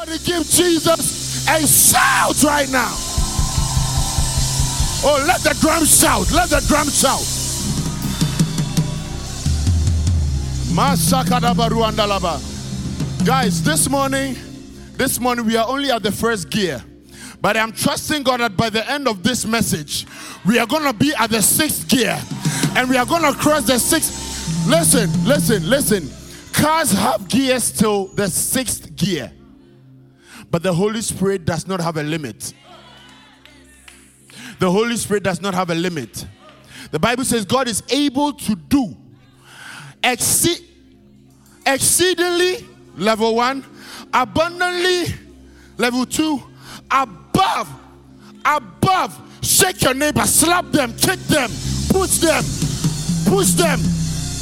[0.00, 2.90] Somebody give Jesus a shout right now.
[5.04, 6.32] Oh, let the drum shout.
[6.32, 7.20] Let the drum shout.
[13.26, 14.36] Guys, this morning,
[14.92, 16.82] this morning we are only at the first gear.
[17.42, 20.06] But I'm trusting God that by the end of this message,
[20.46, 22.18] we are going to be at the sixth gear.
[22.74, 24.66] And we are going to cross the sixth.
[24.66, 26.10] Listen, listen, listen.
[26.54, 29.30] Cars have gears till the sixth gear.
[30.50, 32.52] But the Holy Spirit does not have a limit.
[34.58, 36.26] The Holy Spirit does not have a limit.
[36.90, 38.96] The Bible says God is able to do
[40.02, 40.64] exceed,
[41.66, 42.66] exceedingly,
[42.96, 43.64] level one,
[44.12, 45.14] abundantly,
[45.78, 46.42] level two,
[46.90, 47.68] above,
[48.44, 49.18] above.
[49.42, 51.50] Shake your neighbor, slap them, kick them,
[51.88, 52.44] push them,
[53.26, 53.80] push them,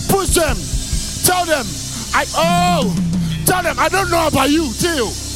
[0.09, 0.57] push them.
[1.25, 1.67] Tell them,
[2.15, 5.28] I oh, tell them, I don't know about you, too.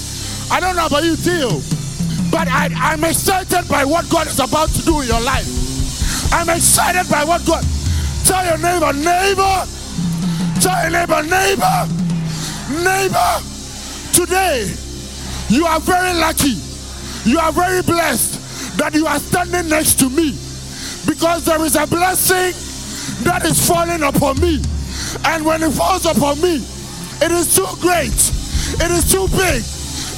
[0.53, 1.61] I don't know about you, too.
[2.31, 5.49] But I, I'm excited by what God is about to do in your life.
[6.33, 7.65] I'm excited by what God.
[8.25, 9.65] Tell your neighbor, neighbor.
[10.61, 11.89] Tell your neighbor, neighbor,
[12.85, 13.33] neighbor.
[14.13, 14.71] Today,
[15.49, 16.61] you are very lucky.
[17.25, 20.37] You are very blessed that you are standing next to me
[21.07, 22.53] because there is a blessing
[23.25, 24.61] that is falling upon me.
[25.25, 26.57] And when it falls upon me,
[27.23, 28.13] it is too great,
[28.81, 29.63] it is too big,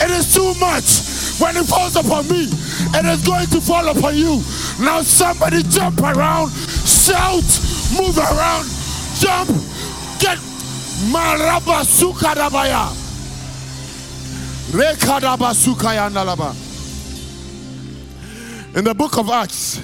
[0.01, 1.41] it is too much.
[1.41, 4.43] When it falls upon me, it is going to fall upon you.
[4.79, 7.43] Now, somebody jump around, shout,
[7.99, 8.67] move around,
[9.19, 9.49] jump,
[10.21, 10.39] get
[11.11, 12.95] Maraba Sukadabaya.
[14.71, 16.55] Rekadaba Sukayandalaba.
[18.77, 19.81] In the book of Acts,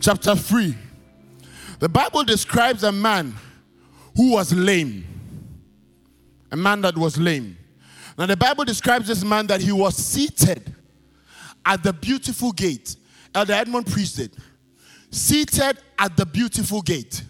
[0.00, 0.74] chapter 3,
[1.80, 3.34] the Bible describes a man
[4.16, 5.04] who was lame.
[6.50, 7.57] A man that was lame.
[8.18, 10.74] Now, the Bible describes this man that he was seated
[11.64, 12.96] at the beautiful gate.
[13.32, 14.32] Elder Edmund preached it.
[15.08, 17.22] Seated at the beautiful gate.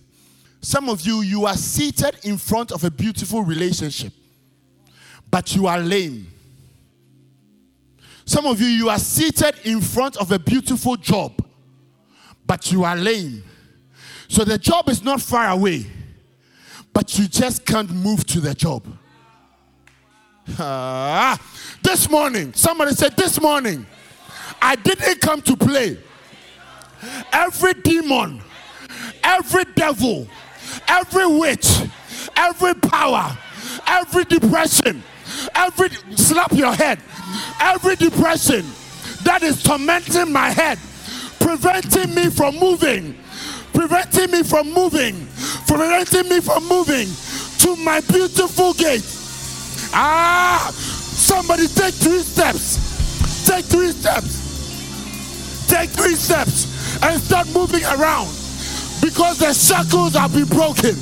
[0.63, 4.14] Some of you, you are seated in front of a beautiful relationship,
[5.30, 6.27] but you are lame.
[8.24, 11.45] Some of you, you are seated in front of a beautiful job,
[12.46, 13.45] but you are lame.
[14.29, 15.86] So the job is not far away,
[16.95, 18.86] but you just can't move to the job.
[20.59, 21.39] Ah,
[21.83, 23.86] this morning, somebody said, This morning,
[24.63, 25.98] I didn't come to play.
[27.33, 28.41] Every demon,
[29.23, 30.27] every devil,
[30.89, 31.67] every witch,
[32.37, 33.37] every power,
[33.87, 35.03] every depression,
[35.55, 36.98] every slap your head,
[37.61, 38.64] every depression
[39.23, 40.79] that is tormenting my head,
[41.39, 43.17] preventing me from moving,
[43.73, 45.27] preventing me from moving,
[45.67, 47.07] preventing me from moving
[47.58, 49.17] to my beautiful gate.
[49.93, 53.47] Ah, somebody take three steps.
[53.47, 55.67] Take three steps.
[55.69, 58.29] Take three steps and start moving around
[59.01, 60.97] because the shackles have been broken.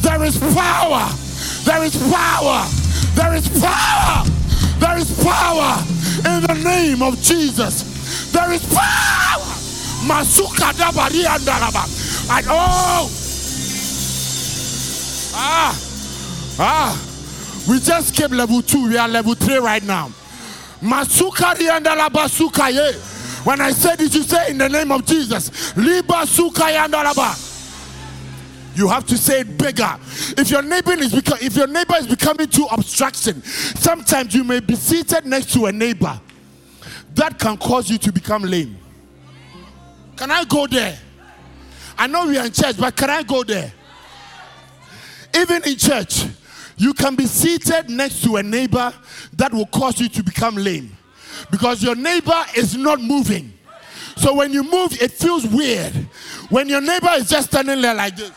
[0.00, 1.08] There is power.
[1.64, 2.66] There is power.
[3.14, 4.24] There is power.
[4.78, 5.82] There is power
[6.28, 8.30] in the name of Jesus.
[8.32, 9.52] There is power.
[10.04, 11.86] Masuka dabari andaraba.
[12.36, 13.08] And oh,
[15.34, 15.74] ah,
[16.58, 17.11] ah,
[17.68, 18.88] we just came level two.
[18.88, 20.08] We are level three right now.
[20.80, 22.94] Masuka andalaba sukaye.
[23.46, 25.76] When I say it, you say in the name of Jesus.
[25.76, 27.48] Liba sukayandalaba.
[28.74, 29.96] You have to say it bigger.
[30.38, 34.60] If your neighbor is beca- if your neighbor is becoming too obstruction, sometimes you may
[34.60, 36.18] be seated next to a neighbor
[37.14, 38.78] that can cause you to become lame.
[40.16, 40.98] Can I go there?
[41.98, 43.70] I know we are in church, but can I go there?
[45.36, 46.24] Even in church,
[46.82, 48.92] you can be seated next to a neighbor
[49.34, 50.90] that will cause you to become lame
[51.48, 53.52] because your neighbor is not moving.
[54.16, 55.92] So when you move, it feels weird.
[56.50, 58.32] When your neighbor is just standing there like this.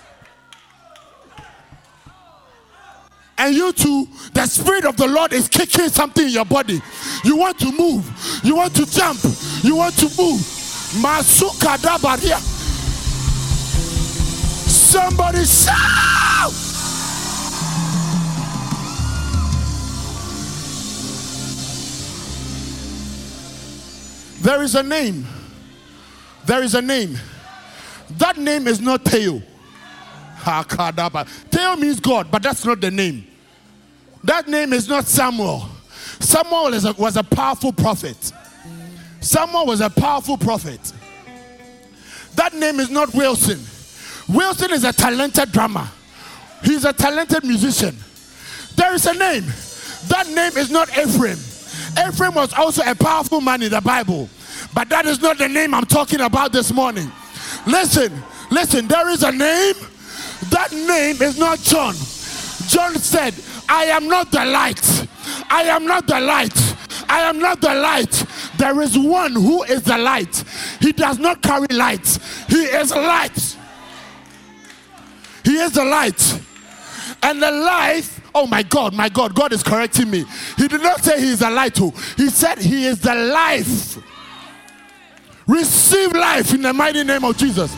[3.40, 6.80] And you too, the Spirit of the Lord is kicking something in your body.
[7.24, 8.08] You want to move,
[8.44, 9.20] you want to jump,
[9.64, 10.40] you want to move.
[11.02, 12.38] Masuka dabaria.
[14.68, 16.75] Somebody shout!
[24.46, 25.26] There is a name.
[26.46, 27.18] There is a name.
[28.20, 29.42] That name is not Teo.
[31.50, 33.26] Teo means God, but that's not the name.
[34.24, 35.68] That name is not Samuel.
[36.20, 38.32] Samuel a, was a powerful prophet.
[39.20, 40.94] Samuel was a powerful prophet.
[42.36, 43.60] That name is not Wilson.
[44.30, 45.90] Wilson is a talented drummer.
[46.64, 47.98] He's a talented musician.
[48.76, 49.46] There is a name.
[50.10, 51.40] That name is not Ephraim.
[51.98, 54.30] Ephraim was also a powerful man in the Bible,
[54.74, 57.12] but that is not the name I'm talking about this morning.
[57.66, 58.12] Listen,
[58.52, 59.76] listen, there is a name.
[60.50, 61.96] That name is not John.
[62.68, 63.34] John said,
[63.70, 65.08] I am not the light.
[65.50, 66.76] I am not the light.
[67.08, 68.26] I am not the light.
[68.58, 70.44] There is one who is the light.
[70.80, 72.20] He does not carry light.
[72.48, 73.58] He is light.
[75.44, 76.42] He is the light.
[77.24, 80.26] And the life, oh my God, my God, God is correcting me.
[80.58, 81.74] He did not say he is a light.
[81.76, 83.98] to, He said he is the life.
[85.48, 87.74] Receive life in the mighty name of Jesus.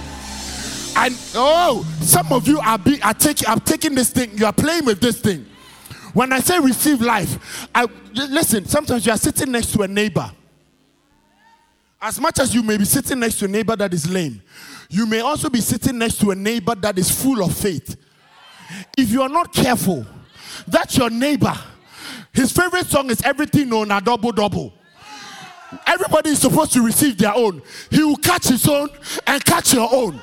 [0.98, 4.54] And oh, some of you are, be, are, taking, are taking this thing, you are
[4.54, 5.46] playing with this thing.
[6.14, 10.32] When I say receive life, I listen, sometimes you are sitting next to a neighbor.
[12.02, 14.42] As much as you may be sitting next to a neighbor that is lame,
[14.90, 17.96] you may also be sitting next to a neighbor that is full of faith.
[18.98, 20.06] If you are not careful,
[20.68, 21.54] that's your neighbor.
[22.34, 24.74] His favorite song is Everything on a Double Double.
[25.86, 27.62] Everybody is supposed to receive their own.
[27.90, 28.90] He will catch his own
[29.26, 30.20] and catch your own.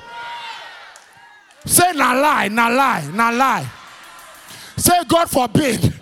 [1.65, 3.67] Say, na lie, na lie, na lie.
[4.77, 5.93] Say, God forbid.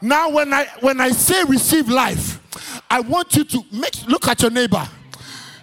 [0.00, 2.40] Now, when I when I say receive life,
[2.90, 4.86] I want you to make look at your neighbor.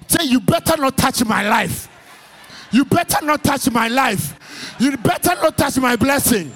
[0.07, 1.87] Say, you better not touch my life.
[2.71, 4.75] You better not touch my life.
[4.79, 6.51] You better not touch my blessing.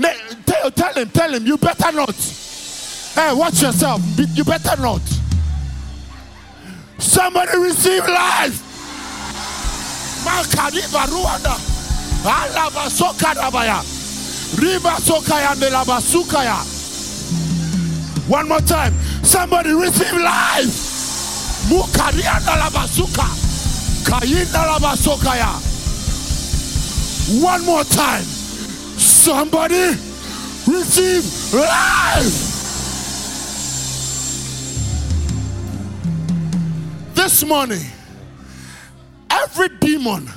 [0.00, 2.14] Tell, tell him, tell him, you better not.
[3.14, 4.00] Hey, watch yourself.
[4.34, 5.02] You better not.
[6.98, 8.62] Somebody receive life.
[10.24, 11.56] Makadiba Ruanda.
[12.22, 13.82] Alaba Sokadabaya.
[14.56, 16.58] Riba Sokaya de la Basukaya.
[18.28, 18.94] One more time.
[19.24, 21.68] Somebody receive life.
[21.68, 23.26] Mukarianda la Basuka.
[24.04, 25.60] Kayinda la Basokaya.
[27.42, 28.37] One more time.
[28.98, 29.94] Somebody
[30.66, 32.54] receive life.
[37.14, 37.84] This morning,
[39.30, 40.28] every demon,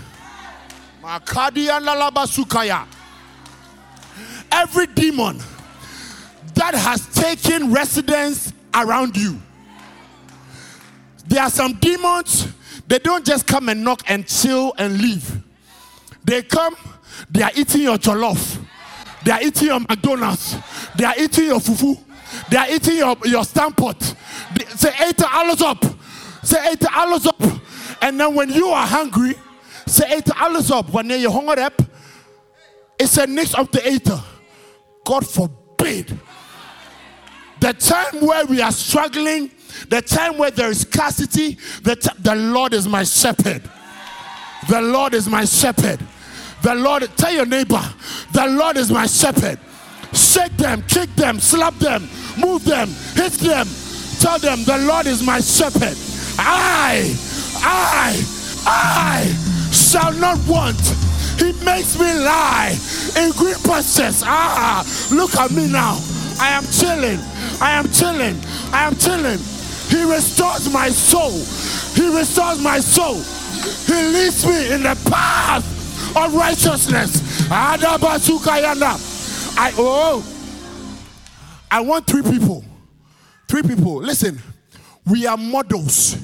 [4.51, 5.39] every demon
[6.53, 9.41] that has taken residence around you.
[11.27, 12.47] There are some demons,
[12.87, 15.41] they don't just come and knock and chill and leave.
[16.23, 16.75] They come,
[17.29, 18.63] they are eating your jollof,
[19.23, 20.55] they are eating your McDonald's,
[20.95, 21.99] they are eating your fufu,
[22.49, 24.15] they are eating your, your stamppot.
[24.55, 25.83] They say, eight hours up,
[26.43, 27.41] say eight hours up.
[28.01, 29.35] And then when you are hungry,
[29.85, 30.91] say eight hours up.
[30.91, 31.81] When you're hungry up,
[32.99, 34.07] it's a next of the eight.
[35.05, 36.17] God forbid.
[37.59, 39.51] The time where we are struggling,
[39.89, 43.69] the time where there is scarcity, the, t- the Lord is my shepherd.
[44.67, 45.99] The Lord is my shepherd.
[46.61, 47.81] The Lord, tell your neighbor,
[48.33, 49.59] the Lord is my shepherd.
[50.13, 53.67] Shake them, kick them, slap them, move them, hit them.
[54.19, 55.97] Tell them, the Lord is my shepherd.
[56.37, 57.15] I,
[57.63, 58.23] I,
[58.67, 59.25] I
[59.71, 60.79] shall not want.
[61.39, 62.77] He makes me lie
[63.17, 64.21] in green pastures.
[64.23, 65.99] Ah, look at me now.
[66.39, 67.19] I am chilling.
[67.59, 68.39] I am chilling.
[68.71, 69.39] I am chilling.
[69.89, 71.31] He restores my soul.
[71.95, 73.15] He restores my soul.
[73.87, 75.80] He leads me in the path
[76.15, 77.49] of righteousness.
[77.49, 77.77] I
[79.77, 80.25] oh
[81.69, 82.63] I want three people.
[83.47, 83.95] Three people.
[83.95, 84.39] Listen,
[85.05, 86.17] we are models.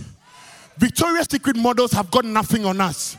[0.78, 3.18] Victoria's Secret models have got nothing on us.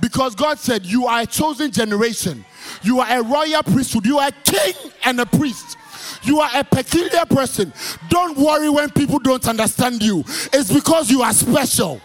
[0.00, 2.44] Because God said, You are a chosen generation.
[2.82, 4.06] You are a royal priesthood.
[4.06, 5.76] You are a king and a priest.
[6.22, 7.72] You are a peculiar person.
[8.08, 10.20] Don't worry when people don't understand you.
[10.52, 12.00] It's because you are special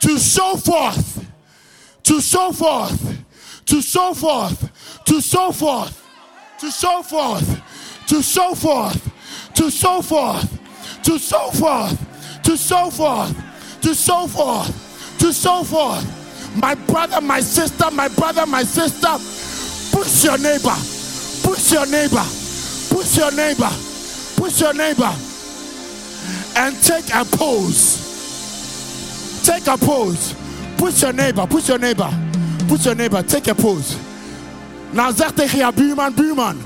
[0.00, 1.11] to show forth,
[2.04, 3.24] to show forth,
[3.66, 6.08] to show forth, to show forth,
[6.58, 7.62] to show forth,
[8.08, 9.10] to show forth,
[9.54, 10.58] to show forth,
[11.02, 16.56] to show forth, to show forth, to show forth, to show forth.
[16.56, 19.16] My brother, my sister, my brother, my sister,
[19.96, 20.76] push your neighbor,
[21.42, 22.24] push your neighbor,
[22.90, 23.70] push your neighbor,
[24.36, 25.12] push your neighbor,
[26.56, 28.10] and take a pose.
[29.44, 30.41] Take a pose.
[30.82, 31.46] Push your neighbor.
[31.46, 32.10] Push your neighbor.
[32.66, 33.22] Push your neighbor.
[33.22, 33.96] Take a pose.
[34.92, 36.56] Now zeg tegen je buurman, buurman.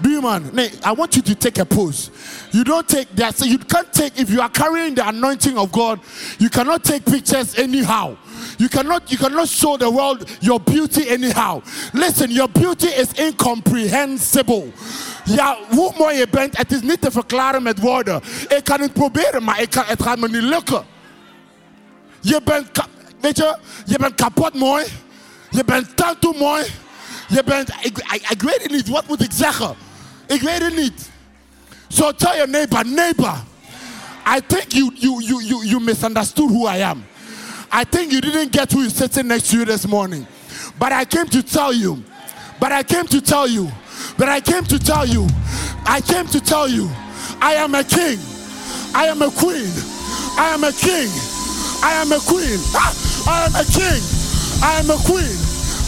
[0.00, 2.10] Buurman, nee, I want you to take a pose.
[2.50, 3.38] You don't take that.
[3.38, 6.00] You can't take, if you are carrying the anointing of God,
[6.38, 8.16] you cannot take pictures anyhow.
[8.58, 11.62] You cannot, you cannot show the world your beauty anyhow.
[11.94, 14.72] Listen, your beauty is incomprehensible.
[15.26, 18.20] Ja, hoe mooi je bent, het is niet te verklaren met woorden.
[18.48, 20.84] Ik kan het proberen, maar ik kan, het gaat me niet lukken.
[22.20, 22.66] Je bent,
[23.22, 24.84] weet je, je bent kapot mooi.
[25.50, 26.64] Je bent tanto mooi.
[27.28, 29.74] Je bent, ik, ik, ik weet het niet, wat moet ik zeggen?
[30.26, 31.10] Igwere need.
[31.88, 33.34] So tell your neighbor, neighbor,
[34.24, 37.04] I think you you you you you misunderstood who I am.
[37.70, 40.26] I think you didn't get who is sitting next to you this morning.
[40.78, 42.02] But I came to tell you.
[42.60, 43.70] But I came to tell you.
[44.16, 45.26] But I came to tell you.
[45.84, 46.88] I came to tell you.
[47.40, 48.18] I am a king.
[48.94, 49.72] I am a queen.
[50.38, 51.08] I am a king.
[51.82, 52.58] I am a queen.
[52.74, 53.11] Ah!
[53.26, 54.02] I am a king.
[54.62, 55.36] I am a queen.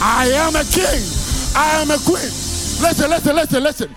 [0.01, 1.01] I am a king.
[1.55, 2.31] I am a queen.
[2.81, 3.95] Listen, listen, listen, listen.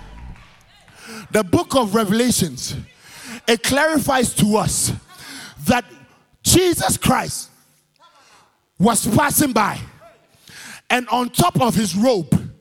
[1.31, 2.75] The book of Revelations,
[3.47, 4.91] it clarifies to us
[5.65, 5.85] that
[6.43, 7.49] Jesus Christ
[8.79, 9.79] was passing by,
[10.89, 12.51] and on top of his robe,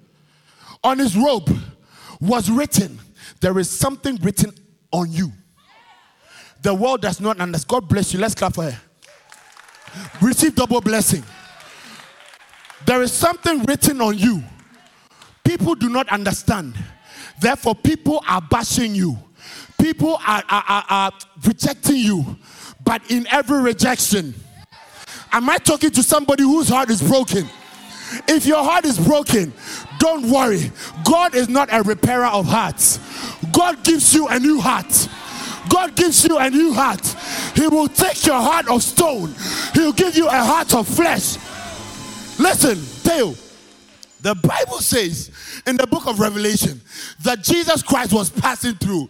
[0.85, 1.49] on his robe
[2.21, 2.99] was written,
[3.41, 4.53] There is something written
[4.93, 5.33] on you.
[6.63, 7.69] The world does not understand.
[7.69, 8.19] God bless you.
[8.19, 8.81] Let's clap for her.
[10.21, 11.23] Receive double blessing.
[12.87, 14.43] There is something written on you.
[15.45, 16.75] People do not understand.
[17.41, 19.19] Therefore, people are bashing you.
[19.81, 21.13] People are, are, are, are
[21.45, 22.37] rejecting you.
[22.85, 24.35] But in every rejection,
[25.33, 27.47] am I talking to somebody whose heart is broken?
[28.27, 29.53] If your heart is broken,
[29.99, 30.73] don't worry.
[31.05, 32.99] God is not a repairer of hearts.
[33.53, 35.09] God gives you a new heart.
[35.69, 37.05] God gives you a new heart.
[37.55, 39.35] He will take your heart of stone,
[39.75, 41.37] He'll give you a heart of flesh.
[42.39, 43.35] Listen, Theo.
[44.21, 45.31] The Bible says
[45.67, 46.81] in the book of Revelation
[47.23, 49.09] that Jesus Christ was passing through.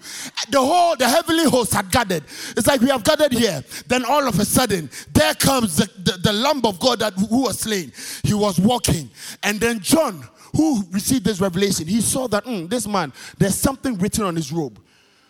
[0.50, 2.24] The whole, the heavenly host had gathered.
[2.56, 3.64] It's like we have gathered here.
[3.86, 7.44] Then all of a sudden, there comes the, the, the Lamb of God that who
[7.44, 7.90] was slain.
[8.22, 9.08] He was walking.
[9.42, 10.22] And then John,
[10.54, 14.52] who received this revelation, he saw that mm, this man, there's something written on his
[14.52, 14.78] robe.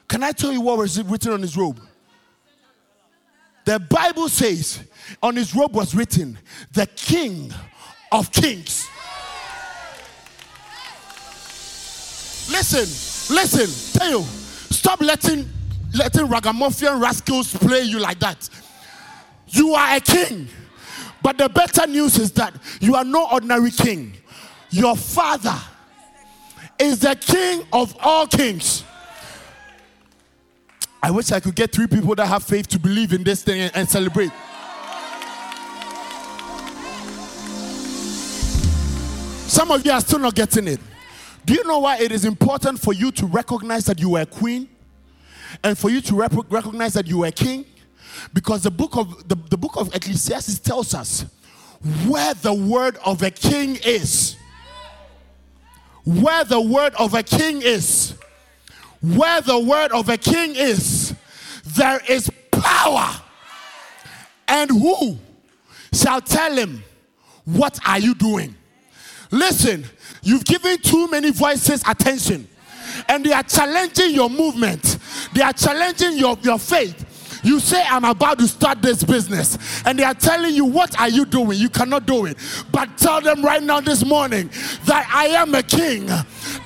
[0.08, 1.80] Can I tell you what was written on his robe?
[3.64, 4.82] The Bible says
[5.22, 6.38] on his robe was written,
[6.72, 7.52] the King
[8.10, 8.88] of Kings.
[12.50, 14.22] Listen, listen, tell you,
[14.70, 15.48] stop letting
[15.94, 18.48] letting ragamuffin rascals play you like that.
[19.48, 20.48] You are a king.
[21.22, 24.16] But the better news is that you are no ordinary king.
[24.70, 25.56] Your father
[26.78, 28.84] is the king of all kings.
[31.02, 33.61] I wish I could get three people that have faith to believe in this thing
[33.61, 34.33] and, and celebrate.
[39.47, 40.81] Some of you are still not getting it.
[41.47, 44.26] Do you know why it is important for you to recognize that you were a
[44.26, 44.69] queen
[45.64, 47.64] and for you to rep- recognize that you were a king?
[48.35, 51.25] Because the book of the, the book of Ecclesiastes tells us
[52.07, 54.37] where the word of a king is.
[56.05, 58.17] Where the word of a king is.
[59.00, 61.14] Where the word of a king is,
[61.64, 63.09] there is power.
[64.47, 65.19] And who
[65.93, 66.83] shall tell him,
[67.45, 68.55] What are you doing?
[69.31, 69.85] Listen,
[70.23, 72.49] You've given too many voices attention,
[73.09, 74.99] and they are challenging your movement,
[75.33, 77.07] they are challenging your, your faith.
[77.45, 81.09] You say, I'm about to start this business, and they are telling you, What are
[81.09, 81.59] you doing?
[81.59, 82.37] You cannot do it.
[82.73, 84.50] But tell them right now this morning
[84.85, 86.09] that I am a king,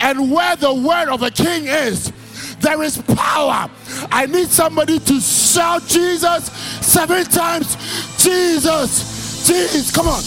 [0.01, 2.13] and where the word of a king is,
[2.63, 3.69] there is power.
[4.11, 6.47] I need somebody to shout Jesus
[6.81, 7.77] seven times.
[8.23, 10.23] Jesus, Jesus, come on.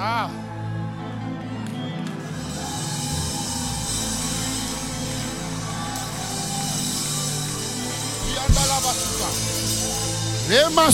[0.00, 0.47] Ah.
[10.48, 10.90] Rema.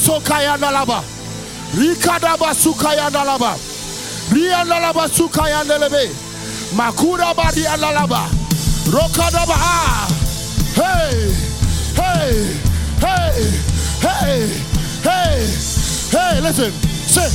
[4.32, 4.64] Ria
[5.64, 6.08] nelebe.
[6.72, 7.48] Makura ba.
[9.56, 10.08] Ah.
[10.74, 11.34] Hey.
[11.94, 12.56] Hey.
[13.00, 13.50] Hey.
[14.00, 14.48] Hey.
[15.02, 15.46] Hey.
[16.10, 16.40] Hey.
[16.40, 16.72] Listen.
[17.06, 17.28] Say.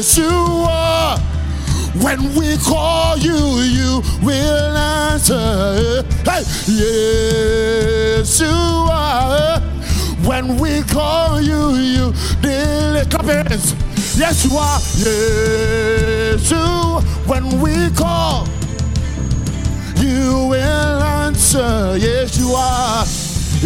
[0.00, 1.18] Yeshua.
[2.02, 6.04] When we call you, you will answer.
[6.30, 6.44] Hey,
[8.22, 9.60] Yeshua.
[10.24, 13.10] When we call you, you deliver.
[13.10, 13.74] Clap your hands.
[14.14, 14.78] Yeshua.
[16.38, 17.02] Yeshua.
[17.26, 18.46] When we call,
[19.96, 21.98] you will answer.
[21.98, 23.04] Yeshua.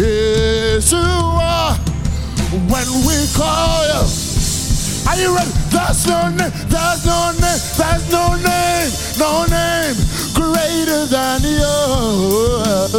[0.01, 1.77] Yeshua.
[2.71, 4.03] When we call you.
[5.07, 5.51] Are you ready?
[5.69, 9.95] There's no name, there's no name, there's no name, no name
[10.35, 12.91] greater than yours.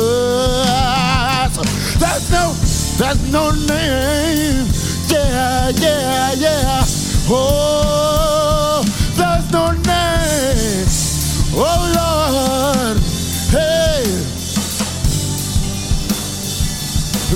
[2.00, 2.54] There's no,
[2.98, 4.66] there's no name.
[5.08, 6.84] Yeah, yeah, yeah.
[7.28, 8.82] Oh,
[9.16, 10.86] there's no name.
[11.58, 12.98] Oh Lord,
[13.52, 14.04] hey.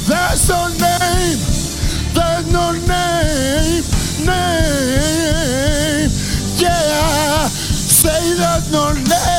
[0.08, 1.40] There's no name.
[2.14, 3.84] There's no name.
[4.26, 6.10] Name.
[6.56, 7.48] Yeah.
[7.48, 9.29] Say there's no name.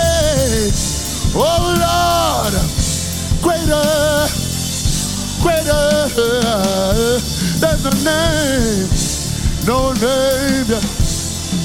[8.04, 8.88] Name.
[9.66, 10.66] No name.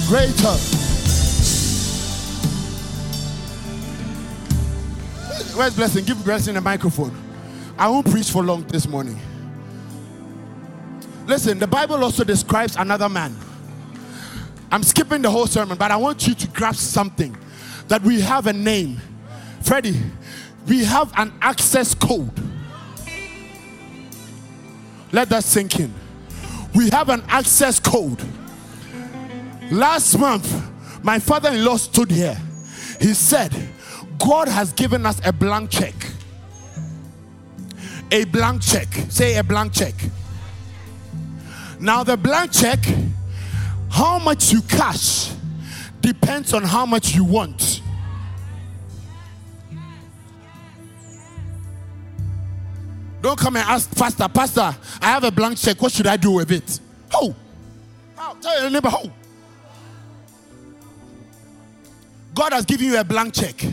[0.06, 0.56] Greater.
[5.56, 6.04] Where's blessing?
[6.04, 7.16] Give blessing a microphone.
[7.78, 9.18] I won't preach for long this morning.
[11.26, 13.34] Listen, the Bible also describes another man.
[14.70, 17.36] I'm skipping the whole sermon, but I want you to grasp something
[17.88, 19.00] that we have a name.
[19.62, 20.00] Freddie,
[20.66, 22.30] we have an access code.
[25.12, 25.94] Let that sink in.
[26.76, 28.22] We have an access code.
[29.70, 30.46] Last month,
[31.02, 32.38] my father in law stood here.
[33.00, 33.50] He said,
[34.18, 35.94] God has given us a blank check.
[38.12, 38.88] A blank check.
[39.08, 39.94] Say a blank check.
[41.80, 42.84] Now, the blank check,
[43.90, 45.32] how much you cash
[46.02, 47.80] depends on how much you want.
[53.26, 55.82] Don't come and ask Pastor, Pastor, I have a blank check.
[55.82, 56.78] What should I do with it?
[57.10, 57.34] How?
[58.14, 58.34] How?
[58.34, 59.02] Tell your neighbor how.
[62.32, 63.64] God has given you a blank check.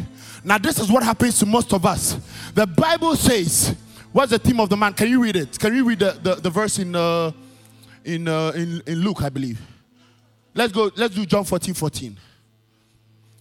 [0.44, 2.18] Now, this is what happens to most of us.
[2.56, 3.76] The Bible says,
[4.12, 4.92] What's the theme of the man?
[4.94, 5.60] Can you read it?
[5.60, 7.32] Can you read the, the, the verse in, uh,
[8.04, 9.62] in, uh, in, in Luke, I believe?
[10.56, 12.18] Let's go, let's do John 14 14.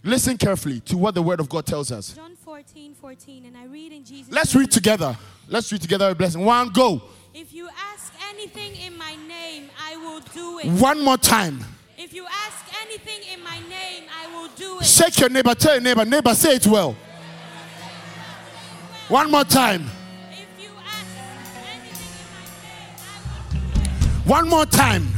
[0.04, 2.12] Listen carefully to what the word of God tells us.
[2.12, 5.19] John 14, 14, and I read in Jesus' Let's read together.
[5.49, 6.45] Let's read together a blessing.
[6.45, 7.02] One, go.
[7.35, 10.81] If you ask anything in my name, I will do it.
[10.81, 11.59] One more time.
[11.99, 14.85] If you ask anything in my name, I will do it.
[14.85, 15.57] Shake your neighbor.
[15.57, 16.04] Tell your neighbor.
[16.04, 16.95] Neighbor, say it well.
[19.09, 19.83] One more time.
[20.31, 23.80] If you ask anything in my name, I will do
[24.21, 24.28] it.
[24.28, 25.08] One more time.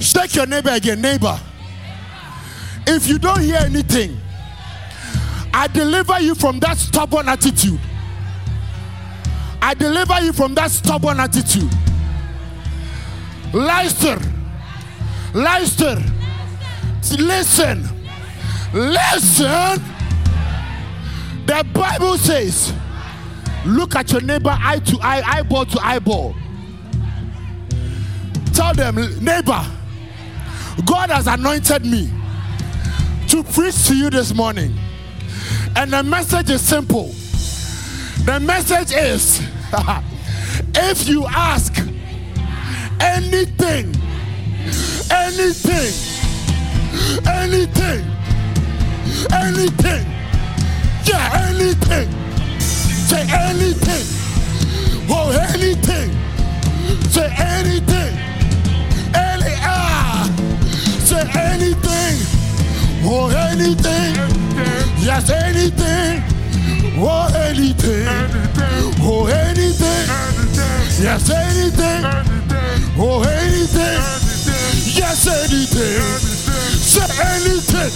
[0.00, 1.38] Shake your neighbor again, neighbor.
[2.90, 4.18] If you don't hear anything,
[5.52, 7.78] I deliver you from that stubborn attitude.
[9.60, 11.70] I deliver you from that stubborn attitude.
[13.52, 14.18] Leicester,
[15.34, 16.02] Leicester,
[17.18, 17.86] listen,
[18.72, 19.82] listen.
[21.44, 22.72] The Bible says,
[23.66, 26.34] Look at your neighbor eye to eye, eyeball to eyeball.
[28.54, 29.62] Tell them, neighbor,
[30.86, 32.10] God has anointed me
[33.42, 34.74] to preach to you this morning.
[35.76, 37.14] And the message is simple.
[38.24, 39.40] The message is
[40.74, 41.76] if you ask
[43.00, 43.94] anything,
[45.10, 45.92] anything,
[47.28, 48.04] anything,
[49.32, 50.06] anything,
[51.04, 52.10] yeah, anything.
[52.60, 54.06] Say anything.
[55.08, 56.10] Oh, anything.
[57.10, 58.18] Say anything.
[59.14, 60.26] Any ah.
[61.04, 62.37] Say anything.
[63.04, 64.14] Oh, anything.
[65.00, 66.22] Yes, anything.
[66.98, 68.08] Oh, anything.
[69.00, 70.06] Oh, anything.
[71.00, 72.04] Yes, anything.
[72.98, 74.00] Oh, anything.
[74.98, 76.02] Yes, anything.
[76.78, 77.90] Say anything.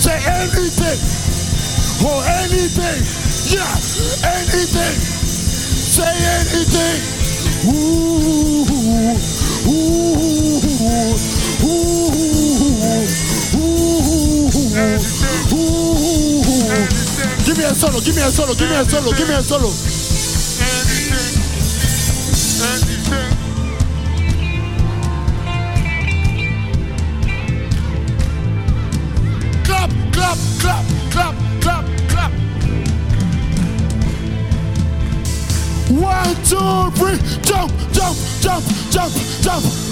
[0.00, 0.98] Say anything.
[2.00, 3.02] Oh, anything.
[3.52, 3.74] Yeah,
[4.24, 4.96] anything.
[5.96, 7.18] Say anything.
[7.66, 9.16] Ooh, ooh,
[11.64, 11.97] ooh,
[14.72, 16.42] ooh, ooh.
[16.44, 16.88] ooh.
[17.44, 19.42] Give me a solo, give me a solo, give me a solo, give me a
[19.42, 19.70] solo.
[29.64, 32.32] Clap, clap, clap, clap, clap, clap.
[35.90, 39.87] One, two, three, jump, jump, jump, jump, jump.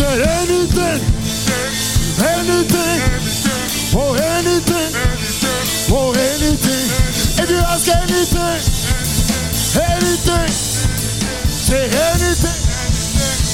[0.00, 1.00] Say anything,
[2.24, 3.00] anything,
[3.92, 4.92] oh anything,
[5.92, 6.86] oh anything.
[7.36, 8.60] If you ask anything,
[9.76, 10.48] anything,
[11.52, 12.60] say anything,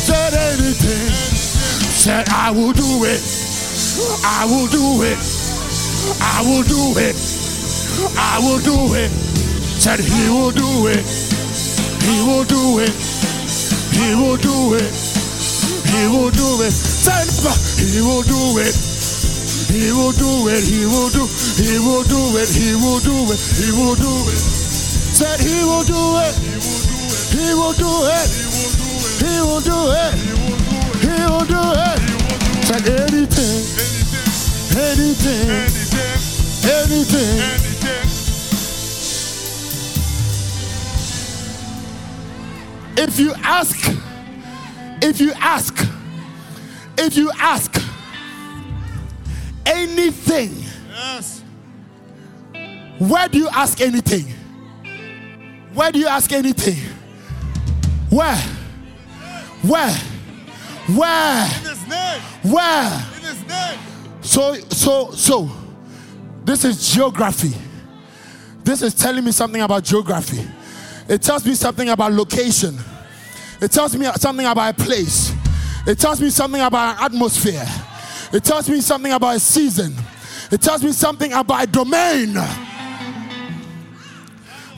[0.07, 1.11] said anything,
[1.91, 3.21] said I will do it,
[4.25, 5.19] I will do it.
[6.23, 7.17] I will do it.
[8.17, 9.11] I will do it.
[9.83, 11.05] Said he will do it.
[12.07, 12.95] He will do it.
[13.91, 15.06] He will do it.
[15.93, 16.73] He will do it.
[17.07, 18.75] Thank God, He will do it.
[19.71, 20.63] He will do it.
[20.65, 21.25] He will do.
[21.59, 22.49] He will do it.
[22.49, 23.41] He will do it.
[23.59, 24.39] He will do it.
[25.17, 26.35] Said He will do it.
[27.35, 28.29] He will do it.
[29.23, 30.15] He will do it.
[31.03, 31.99] He will do it.
[32.67, 33.63] Said anything,
[34.77, 35.49] anything,
[36.67, 37.39] anything.
[37.41, 37.67] anything.
[42.99, 44.06] if you ask
[45.03, 45.77] if you ask,
[46.99, 47.75] if you ask
[49.65, 50.55] anything,
[50.91, 51.43] Yes.
[52.99, 54.33] where do you ask anything?
[55.75, 56.77] Where do you ask anything?
[58.09, 58.37] Where?
[59.63, 59.95] Where?
[60.89, 61.45] Where?
[61.45, 62.21] In his name.
[62.45, 63.07] Where?
[63.17, 63.79] In his name.
[64.23, 65.51] So, so, so,
[66.45, 67.53] this is geography.
[68.65, 70.47] This is telling me something about geography.
[71.09, 72.77] It tells me something about location.
[73.61, 75.33] It tells me something about a place.
[75.87, 77.65] It tells me something about an atmosphere.
[78.33, 79.95] It tells me something about a season.
[80.51, 82.35] It tells me something about a domain.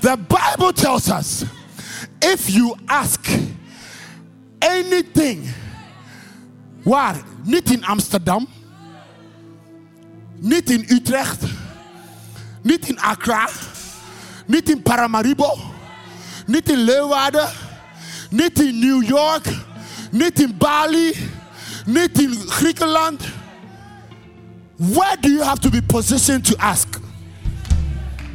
[0.01, 1.45] The Bible tells us
[2.23, 3.29] if you ask
[4.61, 5.49] anything,
[6.85, 7.17] waar?
[7.45, 8.47] Niet in Amsterdam,
[10.37, 11.43] niet in Utrecht,
[12.63, 13.49] niet in Accra,
[14.47, 15.59] niet in Paramaribo,
[16.47, 17.49] niet in Leeuwarden,
[18.31, 19.47] niet in New York,
[20.11, 21.15] niet in Bali,
[21.87, 23.23] niet in Griekenland.
[24.77, 27.01] Where do you have to be positioned to ask?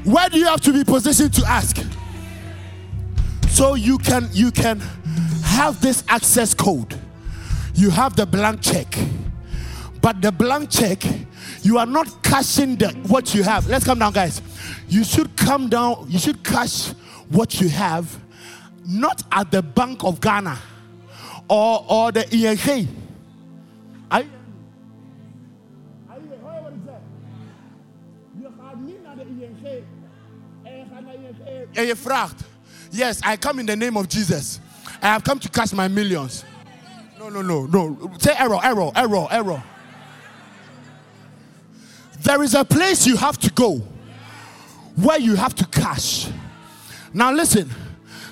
[0.03, 1.77] Where do you have to be positioned to ask?
[3.49, 4.81] So you can you can
[5.43, 6.95] have this access code.
[7.75, 8.97] You have the blank check.
[10.01, 11.01] But the blank check,
[11.61, 13.67] you are not cashing the what you have.
[13.67, 14.41] Let's come down, guys.
[14.89, 16.89] You should come down, you should cash
[17.29, 18.05] what you have,
[18.85, 20.57] not at the Bank of Ghana
[21.47, 22.87] or, or the ING.
[24.11, 24.27] I,
[28.39, 29.65] Je gaat niet naar de ING
[30.63, 32.41] en je gaat naar ING en je vraagt,
[32.89, 34.59] yes, I come in the name of Jesus.
[35.01, 36.43] I have come to cash my millions.
[37.19, 38.11] No, no, no, no.
[38.17, 39.63] Say error, error, error, error.
[42.21, 43.81] There is a place you have to go
[44.95, 46.29] where you have to cash.
[47.13, 47.69] Now listen,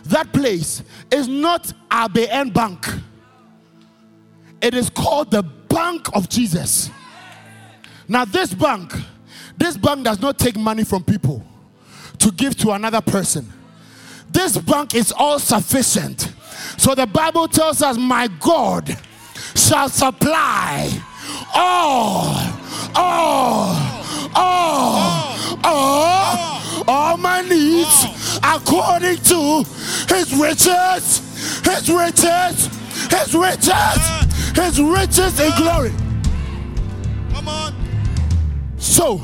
[0.05, 2.87] that place is not ABN Bank.
[4.61, 6.89] It is called the Bank of Jesus.
[8.07, 8.93] Now this bank,
[9.57, 11.45] this bank does not take money from people
[12.19, 13.51] to give to another person.
[14.29, 16.33] This bank is all sufficient.
[16.77, 18.97] So the Bible tells us, My God
[19.55, 20.89] shall supply
[21.55, 22.35] all,
[22.95, 23.75] all,
[24.35, 29.63] all, all, all my needs according to
[30.07, 31.19] his riches,
[31.65, 32.69] his riches,
[33.09, 34.01] his riches,
[34.55, 35.91] his riches in glory.
[37.33, 37.73] Come on.
[38.77, 39.21] So,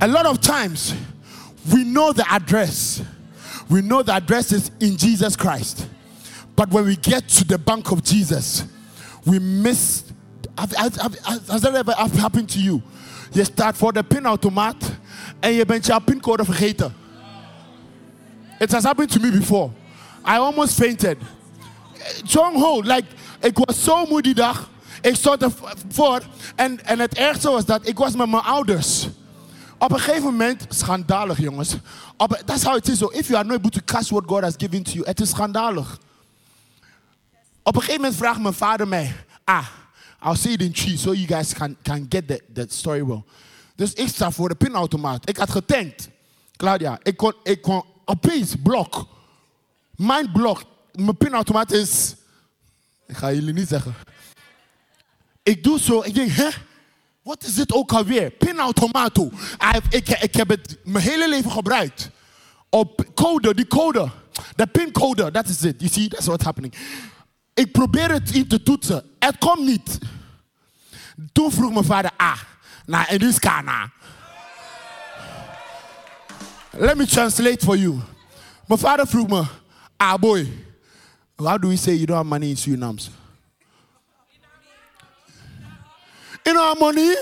[0.00, 0.94] a lot of times
[1.72, 3.02] we know the address.
[3.70, 5.86] We know the address is in Jesus Christ.
[6.56, 8.64] But when we get to the bank of Jesus,
[9.24, 10.04] we miss.
[10.56, 12.74] Have, have- have- has that ever happened to you?
[12.74, 14.76] you start Je staat voor de pinautomaat
[15.40, 16.94] en je bent je pincode vergeten.
[18.58, 19.70] It has happened to me before.
[20.24, 21.18] I almost fainted.
[22.24, 23.04] Stronghold, like,
[23.40, 24.68] ik was zo moody dag.
[25.00, 26.22] Ik stond ervoor
[26.56, 29.08] en, en het ergste was dat ik was met mijn ouders.
[29.78, 31.76] Op een gegeven moment, schandalig jongens.
[32.16, 32.98] Op, that's how it is.
[32.98, 35.20] So if you are not able to catch what God has given to you, het
[35.20, 35.98] is schandalig.
[37.62, 39.14] Op een gegeven moment vraagt mijn vader mij,
[39.44, 39.66] ah,
[40.24, 43.22] I'll say it in tree so you guys can, can get the, the story well.
[43.76, 45.28] Dus ik sta voor de pinautomaat.
[45.28, 46.08] Ik had getankt.
[46.56, 49.06] Claudia, ik kon, ik kon opeens blok.
[49.96, 50.62] Mijn blok,
[50.92, 52.14] mijn pinautomaat is,
[53.06, 53.94] ik ga jullie niet zeggen.
[55.42, 56.48] Ik doe zo, ik denk, hè?
[57.22, 58.30] Wat is dit ook alweer?
[58.30, 59.30] Pinautomato.
[59.74, 62.10] I- Ik, ik heb het mijn hele leven gebruikt.
[62.68, 64.10] Op code, die code.
[64.56, 65.74] De pincode, that is it.
[65.80, 66.74] You see, that's what's happening.
[67.54, 69.04] Ik probeer het in te toetsen.
[69.18, 69.98] Het komt niet.
[71.32, 72.40] Toen vroeg mijn vader, ah,
[72.86, 73.92] nou, in this kana.
[76.78, 78.02] Let me translate for you.
[78.68, 79.48] Mijn father me,
[80.00, 80.46] ah boy,
[81.38, 83.10] how do we say you don't have money in Suriname?
[86.46, 87.14] You know our money?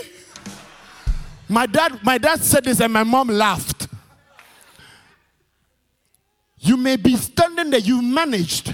[1.49, 3.89] My dad, my dad said this and my mom laughed.
[6.59, 8.73] You may be standing there, you managed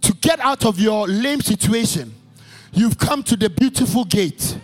[0.00, 2.12] to get out of your lame situation.
[2.72, 4.58] You've come to the beautiful gate.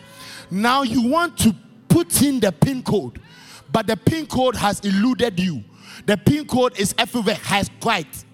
[0.50, 1.54] Now you want to
[1.88, 3.20] put in the pin code,
[3.70, 5.62] but the pin code has eluded you.
[6.06, 8.24] The pin code is everywhere, has quite.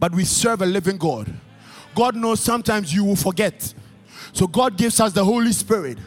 [0.00, 1.32] But we serve a living God.
[1.94, 3.74] God knows sometimes you will forget.
[4.32, 5.98] So God gives us the Holy Spirit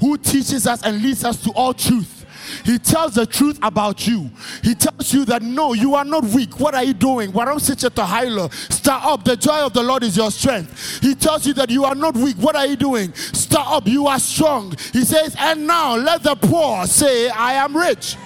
[0.00, 2.17] who teaches us and leads us to all truth.
[2.64, 4.30] He tells the truth about you.
[4.62, 6.58] He tells you that no, you are not weak.
[6.60, 7.32] What are you doing?
[7.32, 8.52] Warum sit je te huilen?
[8.72, 9.24] Sta up.
[9.24, 11.00] The joy of the Lord is your strength.
[11.00, 12.36] He tells you that you are not weak.
[12.36, 13.12] What are you doing?
[13.14, 13.86] Sta up.
[13.86, 14.74] You are strong.
[14.92, 18.16] He says, and now let the poor say, I am rich.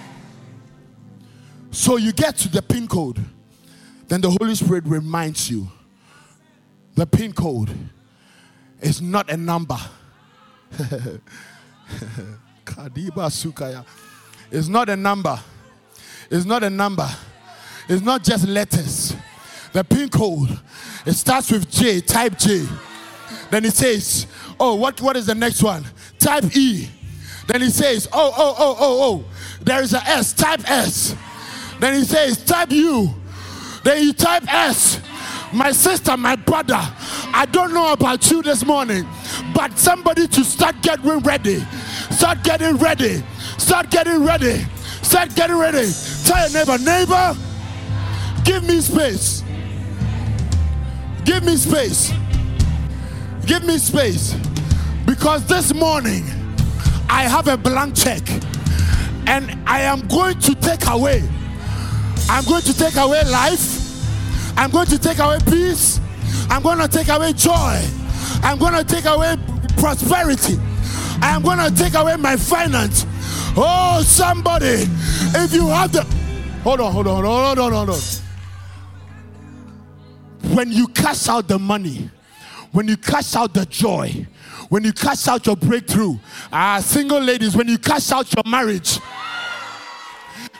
[1.71, 3.25] So you get to the pin code,
[4.09, 5.69] then the Holy Spirit reminds you
[6.95, 7.71] the pin code
[8.81, 9.79] is not a number.
[12.65, 13.85] Kadiba Sukaya.
[14.53, 15.41] It's not a number.
[16.31, 17.09] It's not a number.
[17.89, 19.17] It's not just letters.
[19.73, 20.59] The pin code,
[21.07, 22.67] it starts with J, type J.
[23.51, 24.27] Then it says,
[24.61, 25.85] Oh, what, what is the next one?
[26.19, 26.89] Type E.
[27.47, 29.25] Then he says, Oh, oh, oh, oh, oh,
[29.63, 31.17] there is a S, type S.
[31.81, 33.13] Then he says, Type U.
[33.85, 35.01] Then you type S.
[35.53, 39.07] My sister, my brother, I don't know about you this morning,
[39.55, 41.61] but somebody to start getting ready.
[42.11, 43.23] Start getting ready.
[43.59, 44.65] Start getting ready.
[45.03, 45.91] Start getting ready.
[46.25, 47.37] Tell your neighbor, neighbor,
[48.45, 49.43] give me space.
[51.25, 52.13] Give me space.
[53.47, 54.35] Give me space.
[55.07, 56.25] Because this morning
[57.09, 58.23] I have a blank check
[59.27, 61.23] and I am going to take away.
[62.29, 63.79] I'm going to take away life.
[64.57, 66.01] I'm going to take away peace.
[66.49, 67.81] I'm going to take away joy.
[68.43, 69.37] I'm going to take away
[69.77, 70.59] prosperity.
[71.21, 73.07] I'm going to take away my finance.
[73.55, 74.87] Oh, somebody,
[75.37, 76.03] if you have the.
[76.63, 78.01] Hold on, hold on, hold on, hold on, hold on.
[80.55, 82.09] When you cash out the money,
[82.73, 84.27] when you cash out the joy,
[84.71, 86.17] when you cash out your breakthrough,
[86.51, 88.99] ah, single ladies, when you cash out your marriage,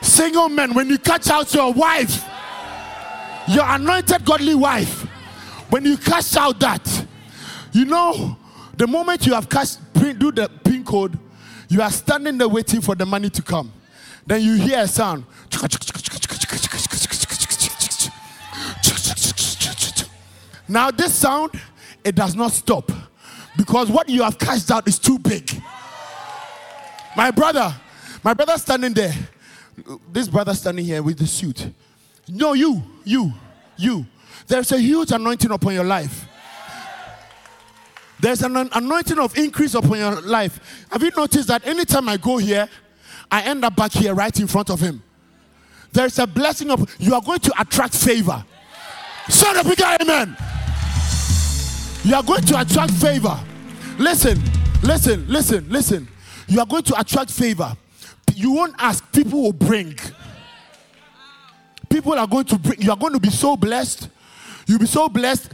[0.01, 2.23] single men, when you cash out your wife,
[3.47, 5.01] your anointed godly wife,
[5.71, 7.07] when you cash out that,
[7.71, 8.37] you know,
[8.77, 11.17] the moment you have cash, pin, do the pin code,
[11.73, 13.73] you are standing there waiting for the money to come.
[14.27, 15.25] Then you hear a sound.
[20.67, 21.59] Now, this sound,
[22.03, 22.91] it does not stop
[23.57, 25.49] because what you have cashed out is too big.
[27.17, 27.75] My brother,
[28.23, 29.13] my brother standing there,
[30.11, 31.71] this brother standing here with the suit.
[32.27, 33.33] No, you, you,
[33.77, 34.05] you.
[34.45, 36.27] There's a huge anointing upon your life.
[38.23, 40.85] There's an an- anointing of increase upon your life.
[40.89, 42.69] Have you noticed that anytime I go here,
[43.29, 45.03] I end up back here right in front of him?
[45.91, 48.41] There's a blessing of you are going to attract favor.
[49.27, 50.37] Shout up, big amen.
[52.05, 53.37] You are going to attract favor.
[53.99, 54.41] Listen,
[54.81, 56.07] listen, listen, listen.
[56.47, 57.75] You are going to attract favor.
[58.33, 59.99] You won't ask, people will bring.
[61.89, 64.07] People are going to bring, you are going to be so blessed.
[64.65, 65.52] You'll be so blessed.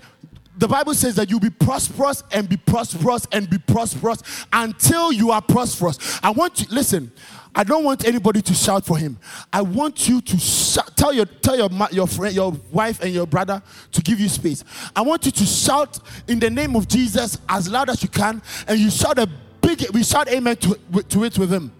[0.60, 5.32] The Bible says that you'll be prosperous and be prosperous and be prosperous until you
[5.32, 6.20] are prosperous.
[6.22, 7.14] I want you, listen,
[7.56, 9.18] I don't want anybody to shout for him.
[9.54, 13.26] I want you to shout, tell your tell your your friend, your wife and your
[13.26, 14.66] brother to give you space.
[14.94, 18.42] I want you to shout in the name of Jesus as loud as you can,
[18.68, 19.30] and you shout a
[19.62, 21.72] big we shout amen to, to it with him.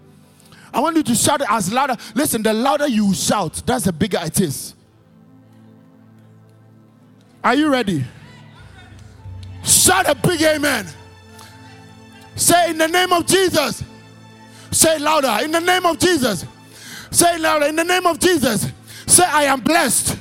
[0.72, 1.96] I want you to shout as louder.
[2.14, 4.74] Listen, the louder you shout, that's the bigger it is.
[7.44, 8.04] Are you ready?
[9.64, 10.86] Shout a big amen.
[12.36, 13.84] Say in the name of Jesus.
[14.70, 15.44] Say louder.
[15.44, 16.46] In the name of Jesus.
[17.10, 17.66] Say louder.
[17.66, 18.70] In the name of Jesus.
[19.06, 20.16] Say, I am blessed.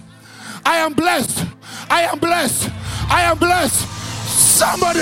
[0.65, 1.45] I am blessed.
[1.89, 2.69] I am blessed.
[3.09, 3.87] I am blessed.
[4.27, 5.01] Somebody.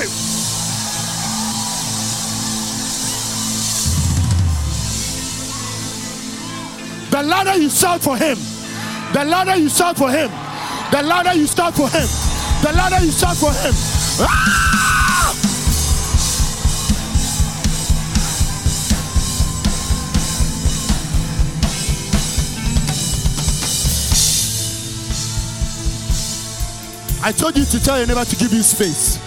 [7.10, 8.38] The louder you shout for him,
[9.13, 10.30] the louder you shout for him,
[10.91, 12.08] the louder you shout for him,
[12.62, 14.07] the louder you shout for him.
[14.19, 14.23] I
[27.32, 29.19] told you to tell your neighbor to give you space.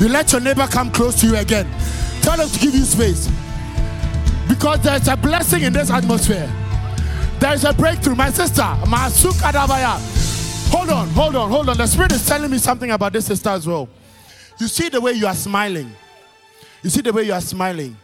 [0.00, 1.66] You let your neighbor come close to you again.
[2.20, 3.28] Tell them to give you space.
[4.46, 6.48] Because there's a blessing in this atmosphere.
[7.40, 8.14] There is a breakthrough.
[8.14, 9.98] My sister, Masuka Dabaya.
[10.70, 11.76] Hold on, hold on, hold on.
[11.76, 13.88] The Spirit is telling me something about this sister as well.
[14.60, 15.90] You see the way you are smiling.
[16.82, 17.96] You see the way you are smiling.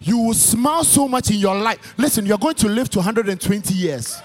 [0.00, 1.94] You will smile so much in your life.
[1.98, 4.20] Listen, you're going to live to 120 years.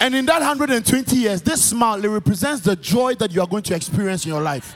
[0.00, 3.74] And in that 120 years, this smile represents the joy that you are going to
[3.74, 4.74] experience in your life.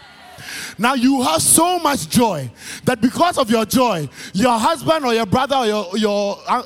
[0.79, 2.51] Now you have so much joy
[2.85, 6.63] that because of your joy, your husband or your brother or your your uh,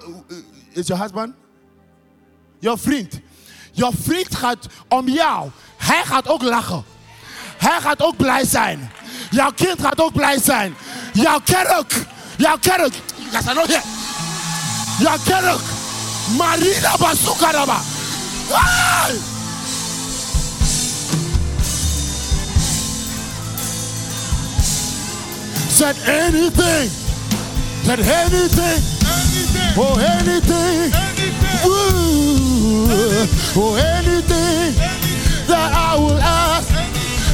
[0.74, 1.34] is your husband,
[2.60, 3.22] your vriend,
[3.74, 5.50] your vriend gaat om jou.
[5.78, 6.84] Hij gaat ook lachen.
[7.60, 8.90] Hij gaat ook blij zijn.
[9.30, 10.76] Jouw kind gaat ook blij zijn.
[11.12, 12.94] Jouw kerk, jouw kerk.
[13.16, 13.82] You guys are not here.
[14.98, 15.60] Jouw kerk.
[16.36, 17.80] Marina Basukaraba.
[18.48, 19.16] Hey!
[25.68, 26.90] Said anything.
[27.84, 28.82] Said anything.
[29.04, 29.76] Anything.
[29.76, 30.92] Oh, anything.
[30.92, 31.66] Anything.
[31.66, 33.28] Ooh.
[33.56, 34.74] Oh, anything
[35.46, 36.99] that I will ask.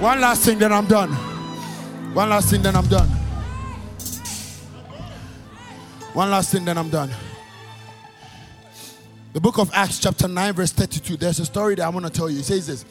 [0.00, 1.10] One last thing, then I'm done.
[2.14, 3.08] One last thing, then I'm done.
[6.12, 7.10] One last thing, then I'm done.
[9.32, 11.16] The book of Acts, chapter 9, verse 32.
[11.16, 12.38] There's a story that I want to tell you.
[12.38, 12.84] It says this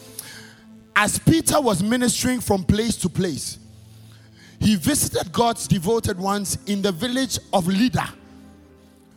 [0.97, 3.57] As Peter was ministering from place to place,
[4.59, 8.09] he visited God's devoted ones in the village of Lydda.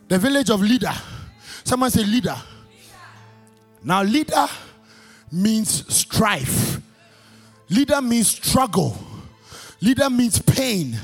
[0.06, 0.94] The village of Lydda.
[1.64, 2.40] Someone say Lydda.
[3.82, 4.48] Now, Lydda
[5.32, 6.80] means strife.
[7.70, 8.98] Lydda means struggle.
[9.80, 10.98] Lydda means pain.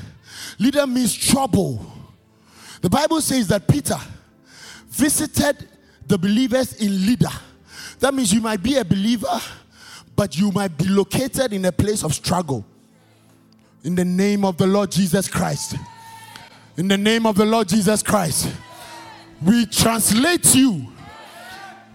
[0.59, 1.85] Lydda means trouble.
[2.81, 3.97] The Bible says that Peter
[4.89, 5.67] visited
[6.05, 7.31] the believers in Lydda.
[7.99, 9.39] That means you might be a believer,
[10.15, 12.65] but you might be located in a place of struggle.
[13.83, 15.75] In the name of the Lord Jesus Christ.
[16.75, 18.51] In the name of the Lord Jesus Christ.
[19.41, 20.87] We translate you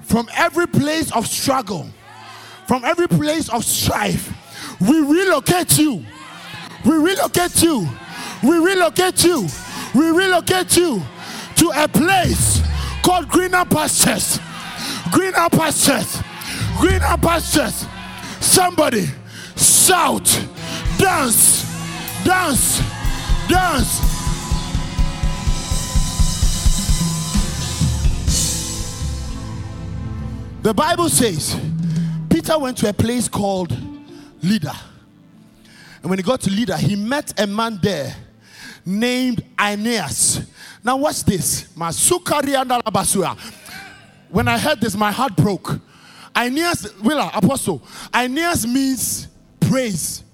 [0.03, 1.87] from every place of struggle,
[2.67, 4.33] from every place of strife.
[4.88, 6.05] We relocate you.
[6.85, 7.88] We relocate you.
[8.42, 9.47] We relocate you.
[9.95, 11.01] We relocate you
[11.57, 12.61] to a place
[13.03, 14.40] called greener pastures.
[15.12, 16.21] Greener pastures.
[16.79, 17.87] Greener pastures.
[18.40, 19.07] Somebody
[19.57, 20.25] shout,
[20.99, 21.64] dance,
[22.25, 22.81] dance,
[23.49, 24.01] dance.
[30.62, 31.57] The Bible says
[32.29, 33.77] Peter went to a place called
[34.42, 34.74] Lydda.
[36.02, 38.14] And when he got to Lydda, he met a man there
[38.85, 40.42] named Aeneas.
[40.85, 41.68] Now, watch this.
[41.76, 41.88] When
[44.48, 45.78] I heard this, my heart broke.
[46.35, 47.83] Aeneas, Willa, Apostle.
[48.12, 49.28] Aeneas means
[49.61, 50.24] praise.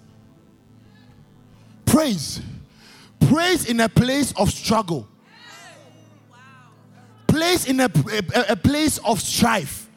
[1.84, 2.40] Praise.
[3.20, 5.06] Praise in a place of struggle.
[7.26, 7.90] Place in a,
[8.34, 9.87] a, a place of strife.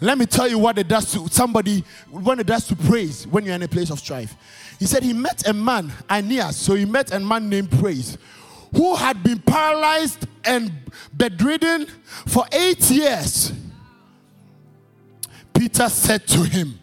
[0.00, 3.44] Let me tell you what it does to somebody when it does to praise when
[3.44, 4.36] you're in a place of strife.
[4.78, 8.16] He said he met a man, Aeneas, so he met a man named Praise,
[8.74, 10.72] who had been paralyzed and
[11.12, 11.86] bedridden
[12.26, 13.52] for eight years.
[15.52, 16.78] Peter said to him.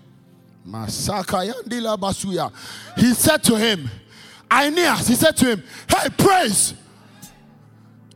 [2.97, 3.89] He said to him,
[4.51, 6.73] Aeneas, he said to him, Hey, Praise,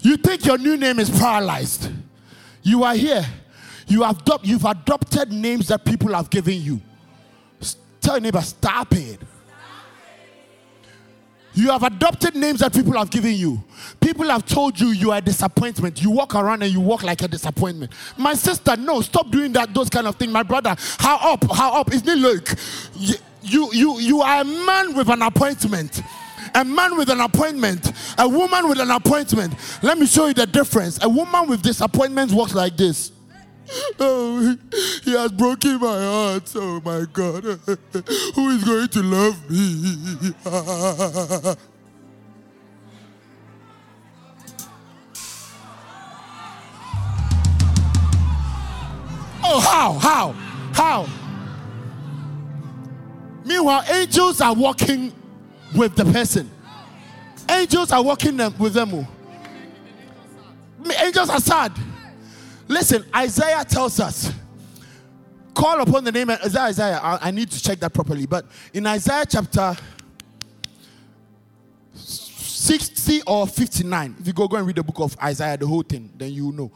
[0.02, 1.90] you think your new name is paralyzed?
[2.64, 3.26] You are here.
[3.90, 6.80] You have you've adopted names that people have given you.
[8.00, 9.20] Tell your neighbor, stop it.
[11.56, 13.62] You have adopted names that people have given you.
[14.00, 16.02] People have told you you are a disappointment.
[16.02, 17.92] You walk around and you walk like a disappointment.
[18.16, 20.32] My sister, no, stop doing that, those kind of things.
[20.32, 21.92] My brother, how up, how up?
[21.92, 22.54] Isn't it look?
[23.42, 26.02] You, you, you are a man with an appointment.
[26.56, 29.54] A man with an appointment, a woman with an appointment.
[29.84, 31.04] Let me show you the difference.
[31.04, 33.12] A woman with disappointments walks like this.
[34.00, 34.58] Oh,
[35.04, 36.52] he has broken my heart.
[36.56, 37.44] Oh my God.
[38.36, 40.34] Who is going to love me?
[49.44, 49.94] oh, how?
[49.94, 50.32] How?
[50.74, 51.08] How?
[53.46, 55.14] Meanwhile, angels are walking
[55.76, 56.50] with the person.
[57.50, 58.94] Angels are walking them with them.
[58.94, 59.08] oh.
[61.04, 61.72] Angels are sad.
[62.70, 64.32] Listen, Isaiah tells us,
[65.56, 66.64] call upon the name of Isaiah.
[66.66, 67.00] Isaiah.
[67.02, 68.28] I, I need to check that properly.
[68.28, 69.76] But in Isaiah chapter
[71.96, 75.82] 60 or 59, if you go, go and read the book of Isaiah, the whole
[75.82, 76.72] thing, then you know.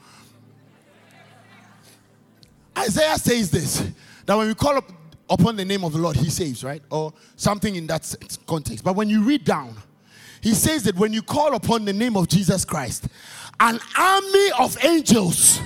[2.76, 3.88] Isaiah says this
[4.26, 4.92] that when we call up
[5.30, 6.82] upon the name of the Lord, he saves, right?
[6.90, 8.16] Or something in that
[8.48, 8.84] context.
[8.84, 9.76] But when you read down,
[10.42, 13.08] he says that when you call upon the name of Jesus Christ,
[13.60, 15.62] an army of angels,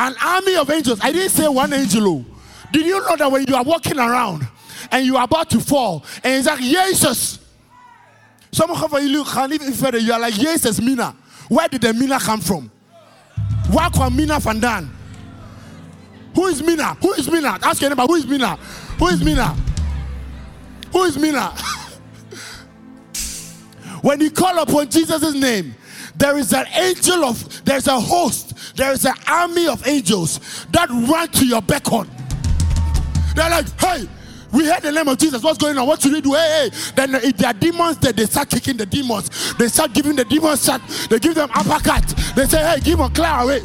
[0.00, 2.08] an army of angels, I didn't say one angel.
[2.08, 2.24] oh.
[2.72, 4.48] Did you know that when you are walking around
[4.90, 7.38] and you are about to fall, and it's like, Jesus,
[8.50, 11.14] some of you look can even further, you are like, Jesus, Mina.
[11.48, 12.70] Where did the Mina come from?
[13.70, 14.88] Where come Mina Fandan?
[16.34, 16.94] Who is Mina?
[16.94, 17.58] Who is Mina?
[17.62, 18.56] Ask your neighbor, who is Mina?
[18.56, 19.54] Who is Mina?
[20.92, 21.48] Who is Mina?
[24.00, 25.74] when you call upon Jesus' name,
[26.16, 30.88] there is an angel of, there's a host, there is an army of angels that
[30.90, 32.08] run to your beckon.
[33.34, 34.08] They're like, hey,
[34.52, 35.42] we heard the name of Jesus.
[35.42, 35.86] What's going on?
[35.86, 36.34] What should we do?
[36.34, 36.92] Hey, hey.
[36.96, 39.54] Then if there are demons, then they start kicking the demons.
[39.54, 40.80] They start giving the demons shot.
[41.08, 42.06] They give them uppercut.
[42.34, 43.62] They say, hey, give them clear away.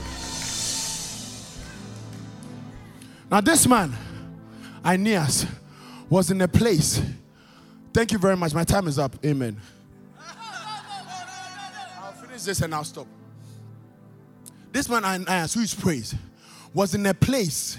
[3.32, 3.96] Now this man,
[4.86, 5.48] Aeneas,
[6.10, 7.02] was in a place.
[7.92, 8.54] Thank you very much.
[8.54, 9.16] My time is up.
[9.26, 9.60] Amen.
[12.00, 13.08] I'll finish this and I'll stop.
[14.76, 16.16] This man, Aeneas, who is praised,
[16.74, 17.78] was in a place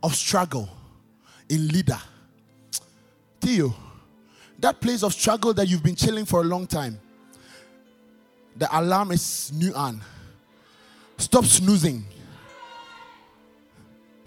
[0.00, 0.68] of struggle
[1.48, 2.00] in Lydda.
[3.40, 3.74] Theo,
[4.60, 7.00] that place of struggle that you've been chilling for a long time,
[8.54, 10.00] the alarm is new on.
[11.18, 12.04] Stop snoozing.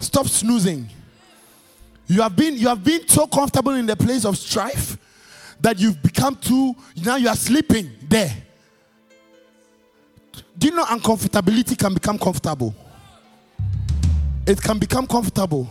[0.00, 0.86] Stop snoozing.
[2.08, 4.98] You have been you have been so comfortable in the place of strife
[5.62, 8.49] that you've become too now you are sleeping there.
[10.60, 12.74] Do you know uncomfortability can become comfortable?
[14.46, 15.66] It can become comfortable.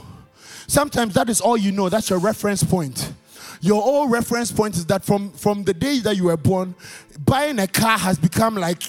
[0.65, 1.89] Sometimes that is all you know.
[1.89, 3.13] That's your reference point.
[3.61, 6.73] Your old reference point is that from, from the day that you were born,
[7.23, 8.81] buying a car has become like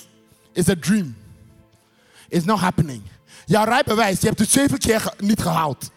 [0.55, 1.15] it's a dream.
[2.31, 3.03] It's not happening.
[3.47, 5.91] Ja, rijbewijs, je hebt het zeven keer niet gehaald.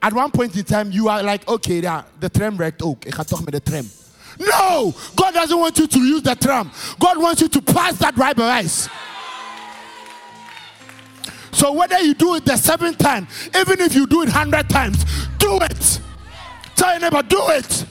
[0.00, 3.04] At one point in time, you are like, okay, ja, de tram wrecked ook.
[3.04, 3.90] Ik ga toch de tram.
[4.38, 4.92] No!
[5.14, 6.70] God doesn't want you to use the tram.
[6.98, 8.88] God wants you to pass that rijbewijs.
[11.54, 15.04] So whether you do it the seventh time, even if you do it hundred times,
[15.38, 16.00] do it.
[16.74, 17.86] Tell your neighbor, do it.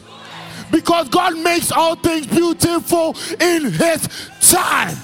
[0.69, 4.97] Because God makes all things beautiful in His time.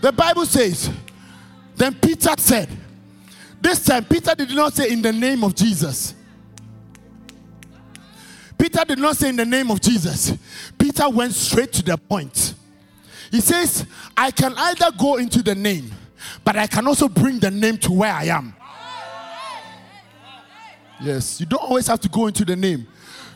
[0.00, 0.90] The Bible says,
[1.76, 2.68] then Peter said,
[3.60, 6.14] this time Peter did not say in the name of Jesus.
[8.58, 10.36] Peter did not say in the name of Jesus.
[10.78, 12.51] Peter went straight to the point.
[13.32, 15.90] He says, I can either go into the name,
[16.44, 18.54] but I can also bring the name to where I am.
[21.00, 22.86] Yes, you don't always have to go into the name.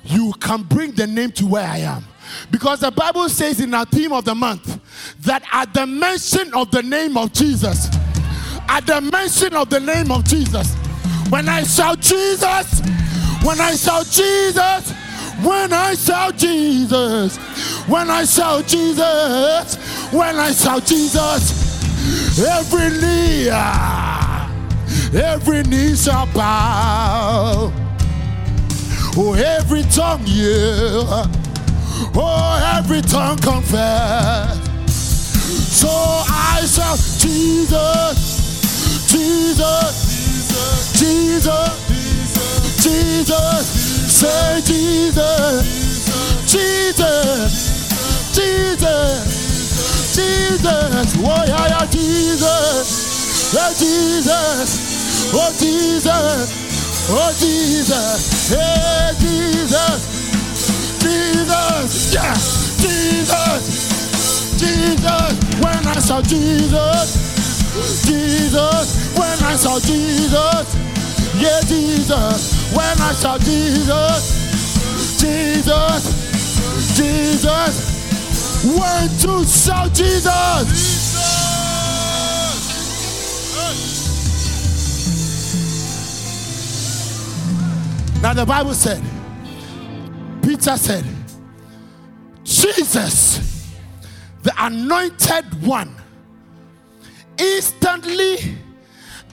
[0.04, 2.04] You can bring the name to where I am.
[2.50, 4.80] Because the Bible says in our theme of the month
[5.22, 7.88] that at the mention of the name of Jesus,
[8.68, 10.74] at the mention of the name of Jesus,
[11.30, 12.80] when I shout Jesus,
[13.42, 14.92] when I shout Jesus,
[15.42, 17.36] when I shout Jesus,
[17.86, 19.76] when I shout Jesus,
[20.12, 23.50] when I shout Jesus, every knee,
[25.14, 27.72] every knee shall bow.
[29.18, 31.26] Oh, every tongue, yeah.
[32.14, 34.58] Oh, every tongue confess.
[35.78, 41.85] So I shout, Jesus, Jesus, Jesus, Jesus,
[44.16, 45.66] say Jesus,
[46.46, 47.52] Jesus,
[48.32, 54.68] Jesus, Jesus, oh yeah, yeah, Jesus, yeah, Jesus,
[55.34, 60.16] oh Jesus, oh Jesus, hey Jesus.
[61.06, 62.34] Jesus, yeah,
[62.80, 63.64] Jesus,
[64.58, 65.34] Jesus.
[65.60, 67.08] When I saw Jesus,
[68.06, 69.16] Jesus.
[69.16, 70.95] When I saw Jesus,
[71.40, 72.72] yeah, Jesus.
[72.72, 77.94] When I saw Jesus, Jesus, Jesus.
[78.64, 80.96] When to shout Jesus.
[88.22, 89.02] Now the Bible said.
[90.46, 91.04] Peter said,
[92.44, 93.72] Jesus,
[94.44, 95.92] the anointed one,
[97.36, 98.56] instantly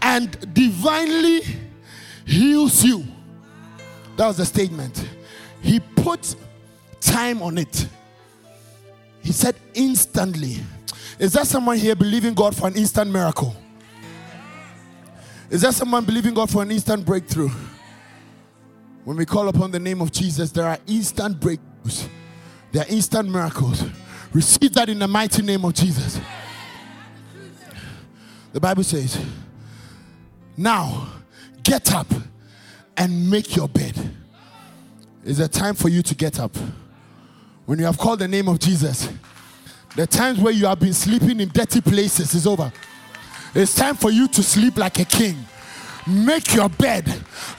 [0.02, 1.42] and divinely
[2.26, 3.06] heals you.
[4.18, 5.08] That was the statement.
[5.62, 6.36] He put
[7.02, 7.88] time on it.
[9.22, 10.58] He said instantly.
[11.20, 13.56] Is there someone here believing God for an instant miracle?
[15.50, 17.50] Is there someone believing God for an instant breakthrough?
[19.04, 22.08] When we call upon the name of Jesus, there are instant breakthroughs.
[22.72, 23.84] There are instant miracles.
[24.34, 26.20] Receive that in the mighty name of Jesus.
[28.52, 29.24] The Bible says,
[30.58, 31.13] Now
[31.64, 32.08] get up
[32.98, 33.96] and make your bed.
[35.26, 36.56] It's a time for you to get up.
[37.66, 39.10] When you have called the name of Jesus,
[39.96, 42.72] the times where you have been sleeping in dirty places is over.
[43.56, 45.38] It's time for you to sleep like a king.
[46.06, 47.08] Make your bed,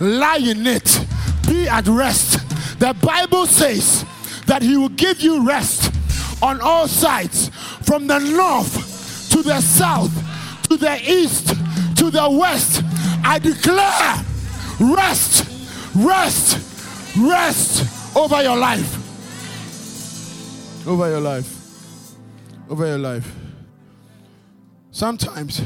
[0.01, 1.07] lie in it,
[1.49, 2.41] be at rest.
[2.79, 4.05] The Bible says
[4.47, 5.95] that He will give you rest
[6.43, 7.49] on all sides
[7.83, 10.13] from the north to the south
[10.69, 11.49] to the east
[11.97, 12.83] to the west.
[13.25, 14.25] I declare
[14.81, 15.45] rest,
[15.97, 16.59] rest,
[17.19, 19.01] rest over your life.
[20.87, 21.65] Over your life.
[22.69, 23.33] over your life.
[24.91, 25.63] Sometimes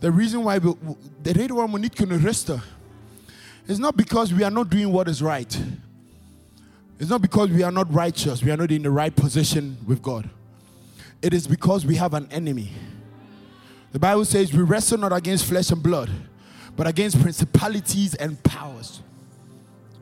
[0.00, 0.74] the reason why we,
[1.22, 2.60] the reden waarom we niet kunnen rusten
[3.66, 5.58] is not because we are not doing what is right.
[6.98, 10.02] It's not because we are not righteous, we are not in the right position with
[10.02, 10.28] God.
[11.22, 12.70] It is because we have an enemy.
[13.92, 16.10] The Bible says we wrestle not against flesh and blood,
[16.76, 19.00] but against principalities and powers.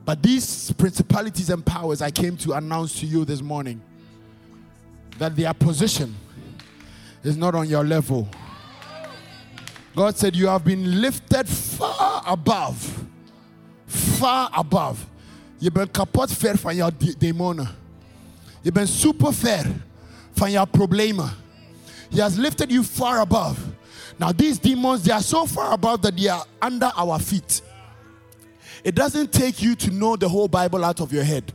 [0.05, 3.81] But these principalities and powers I came to announce to you this morning
[5.19, 6.15] that their position
[7.23, 8.29] is not on your level.
[9.95, 13.07] God said, You have been lifted far above.
[13.87, 15.07] Far above.
[15.61, 17.69] Je bent kapot ver van de- demonen.
[18.63, 19.67] Je bent super ver
[20.33, 21.31] van jouw problemen.
[22.11, 23.59] He has lifted you far above.
[24.19, 27.63] Now, these demons, they are so far above that they are under our feet.
[28.85, 31.53] It doesn't take you to know the whole Bible out of your head.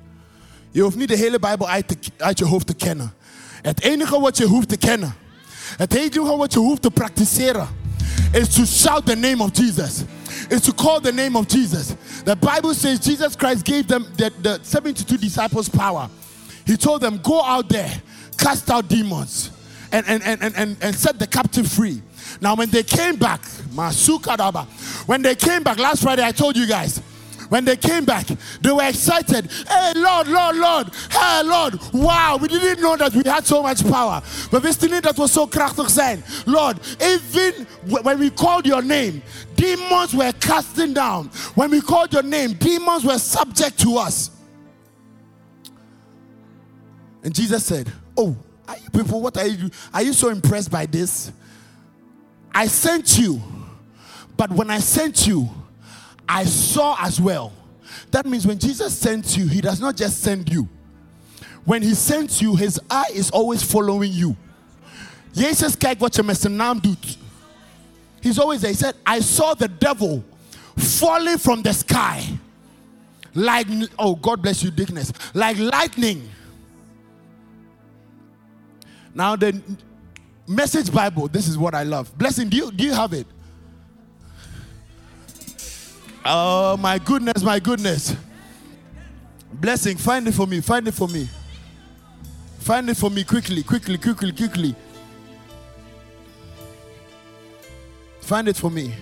[0.72, 3.14] Je hoeft niet de hele Bijbel uit, te- uit je hoofd te kennen.
[3.62, 5.16] Het enige wat je hoeft te kennen,
[5.78, 7.68] het enige wat je hoeft te praktiseren,
[8.32, 10.04] is to shout the name of Jesus.
[10.50, 11.88] Is to call the name of Jesus.
[12.24, 16.10] The Bible says Jesus Christ gave them the, the 72 disciples power.
[16.66, 17.92] He told them, Go out there,
[18.38, 19.52] cast out demons,
[19.92, 22.02] and, and, and, and, and set the captive free.
[22.42, 23.42] Now, when they came back,
[23.74, 24.66] Masukadaba,
[25.08, 27.02] when they came back last Friday, I told you guys,
[27.50, 28.28] when they came back,
[28.62, 29.50] they were excited.
[29.68, 30.90] Hey, Lord, Lord, Lord.
[31.10, 31.80] Hey, Lord.
[31.94, 34.22] Wow, we didn't know that we had so much power.
[34.52, 36.24] But we wisten niet dat we zo krachtig zijn.
[36.46, 37.68] Lord, even
[38.04, 39.22] when we called your name,
[39.56, 41.30] demons were casting down.
[41.56, 44.32] When we called your name, demons were subject to us.
[47.24, 48.36] And Jesus said, Oh,
[48.68, 49.70] are you people, what are you?
[49.94, 51.32] Are you so impressed by this?
[52.54, 53.42] I sent you,
[54.36, 55.50] but when I sent you,
[56.28, 57.54] I saw as well.
[58.12, 60.68] That means when Jesus sent you, he does not just send you.
[61.66, 64.36] When he sends you, his eye is always following you.
[65.34, 67.18] Jezus kijkt wat je met zijn naam doet.
[68.22, 68.72] He's always there.
[68.72, 70.24] He said, I saw the devil
[70.76, 72.40] falling from the sky.
[73.34, 73.68] Like,
[74.00, 75.12] oh, God bless you, Dickness.
[75.34, 76.30] Like lightning.
[79.14, 79.62] Now, the
[80.48, 82.16] message Bible, this is what I love.
[82.18, 83.28] Blessing, do you, do you have it?
[86.26, 88.16] Oh, my goodness, my goodness.
[89.54, 91.28] Blessing, find it for me, find it for me.
[92.60, 94.76] Find it for me quickly, quickly, quickly, quickly.
[98.22, 98.94] Find it for me.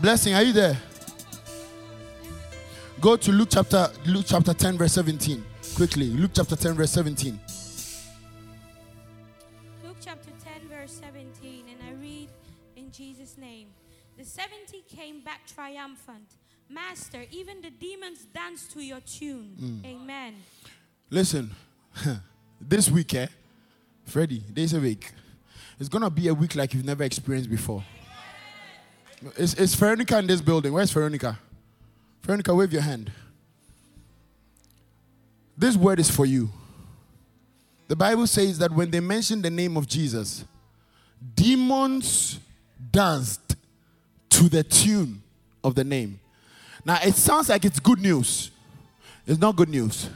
[0.00, 0.76] Blessing, are you there?
[3.00, 5.44] Go to Luke chapter Luke chapter 10 verse 17.
[5.74, 6.06] Quickly.
[6.06, 7.38] Luke chapter 10 verse 17.
[9.84, 12.28] Luke chapter 10, verse 17, and I read
[12.76, 13.68] in Jesus' name.
[14.18, 16.36] The 70 came back triumphant.
[16.68, 19.82] Master, even the demons dance to your tune.
[19.84, 20.34] Amen.
[21.10, 21.50] Listen,
[22.60, 23.26] this week, eh,
[24.04, 25.10] Freddie, this a week.
[25.80, 27.82] It's gonna be a week like you've never experienced before.
[29.36, 30.72] Is, is Veronica in this building?
[30.72, 31.38] Where's Veronica?
[32.22, 33.10] Veronica, wave your hand.
[35.62, 36.50] This word is for you.
[37.86, 40.44] The Bible says that when they mentioned the name of Jesus,
[41.36, 42.40] demons
[42.90, 43.54] danced
[44.30, 45.22] to the tune
[45.62, 46.18] of the name.
[46.84, 48.50] Now, it sounds like it's good news.
[49.24, 50.10] It's not good news.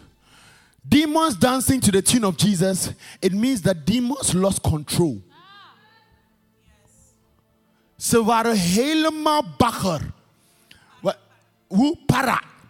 [0.88, 2.92] Demons dancing to the tune of Jesus,
[3.22, 5.22] it means that demons lost control.
[8.00, 9.44] Ze waren helemaal?
[9.56, 10.12] Para.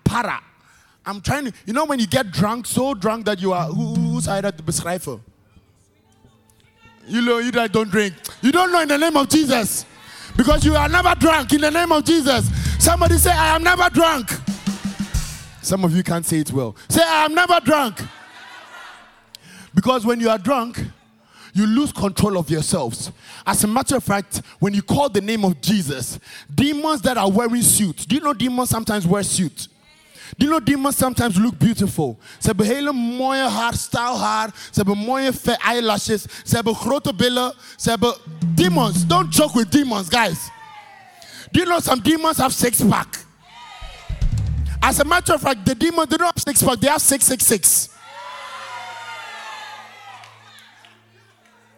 [0.03, 0.46] Para.
[1.07, 3.97] I'm trying to, you know when you get drunk, so drunk that you are, hoe
[3.97, 5.21] hoe zou je dat?
[7.07, 8.15] You know, you that don't drink.
[8.43, 9.87] You don't know in the name of Jesus.
[10.37, 12.51] Because you are never drunk in the name of Jesus.
[12.79, 14.31] Somebody say, I am never drunk.
[15.63, 16.77] Some of you can't say it well.
[16.89, 18.03] Say, I am never drunk.
[19.75, 20.81] Because when you are drunk,
[21.55, 23.13] you lose control of yourselves.
[23.47, 26.19] As a matter of fact, when you call the name of Jesus,
[26.53, 29.69] demons that are wearing suits, do you know demons sometimes wear suits?
[30.39, 32.19] Do you know demons sometimes look beautiful?
[32.39, 34.51] Ze hebben hele mooie haar, stijl haar.
[34.55, 36.23] Ze hebben mooie eyelashes.
[36.45, 37.55] Ze hebben grote billen.
[37.77, 38.15] Ze hebben
[38.55, 39.07] demons.
[39.07, 40.39] Don't joke with demons, guys.
[41.51, 43.25] Do you know some demons have six pack?
[44.81, 47.89] As a matter of fact, the demons they don't have six pack, they have 666.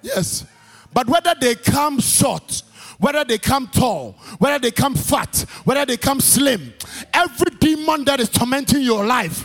[0.02, 0.44] Yes.
[0.92, 2.62] But whether they come short,
[2.98, 6.72] whether they come tall, whether they come fat, whether they come slim,
[7.14, 9.44] every demon that is tormenting your life.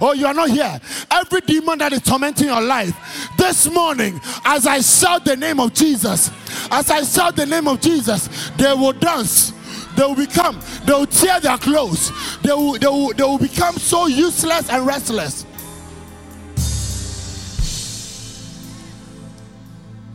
[0.00, 0.80] Oh, you are not here.
[1.10, 2.94] Every demon that is tormenting your life.
[3.36, 6.30] This morning, as I shout the name of Jesus,
[6.70, 9.52] as I shout the name of Jesus, they will dance.
[9.96, 12.12] They will become, they will tear their clothes.
[12.42, 15.44] They will, they will, they will become so useless and restless.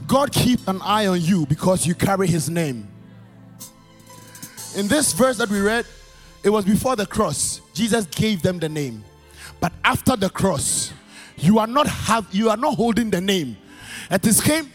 [0.08, 2.88] God keep an eye on you because you carry his name.
[4.76, 5.86] In this verse that we read,
[6.44, 7.62] it was before the cross.
[7.74, 9.04] Jesus gave them the name.
[9.60, 10.94] But after the cross,
[11.38, 13.58] you are not have you are not holding the name.
[14.12, 14.72] It is came.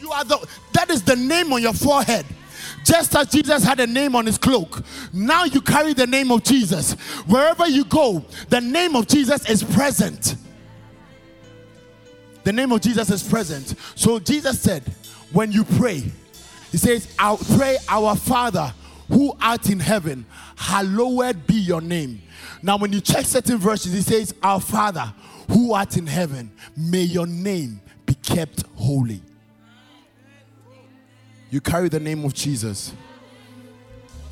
[0.00, 2.26] You are the that is the name on your forehead.
[2.84, 6.42] Just as Jesus had a name on his cloak, now you carry the name of
[6.42, 6.92] Jesus.
[7.26, 10.36] Wherever you go, the name of Jesus is present.
[12.44, 13.74] The name of Jesus is present.
[13.94, 14.82] So Jesus said,
[15.32, 16.02] when you pray,
[16.70, 18.72] he says, I'll pray our Father
[19.08, 20.24] who art in heaven,
[20.56, 22.22] hallowed be your name.
[22.62, 25.12] Now, when you check certain verses, he says, Our Father
[25.48, 29.20] who art in heaven, may your name be kept holy.
[31.52, 32.94] You carry the name of Jesus.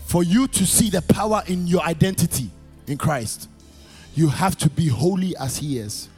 [0.06, 2.50] For you to see the power in your identity
[2.86, 3.46] in Christ,
[4.14, 6.08] you have to be holy as He is.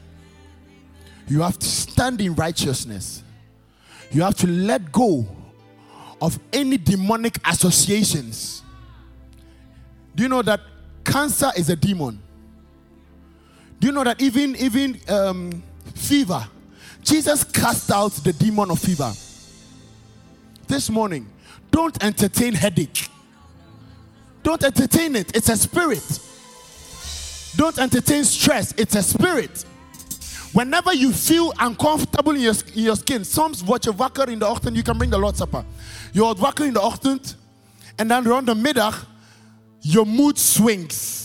[1.27, 3.21] You have to stand in righteousness.
[4.11, 5.27] You have to let go
[6.21, 8.63] of any demonic associations.
[10.15, 10.61] Do you know that
[11.03, 12.17] cancer is a demon?
[13.77, 15.63] Do you know that even even um,
[15.95, 16.47] fever,
[17.01, 19.11] Jesus cast out the demon of fever.
[20.67, 21.27] This morning,
[21.71, 23.09] don't entertain headache.
[24.43, 25.35] Don't entertain it.
[25.35, 26.19] It's a spirit.
[27.55, 28.73] Don't entertain stress.
[28.77, 29.65] It's a spirit.
[30.53, 34.45] Whenever you feel uncomfortable in your, in your skin, soms wat je wakker in the
[34.45, 35.63] ochtend, you can bring the Lord's Supper.
[36.13, 37.35] Wordt wakker in the ochtend
[37.97, 39.05] and then around the middag,
[39.81, 41.21] your mood swings.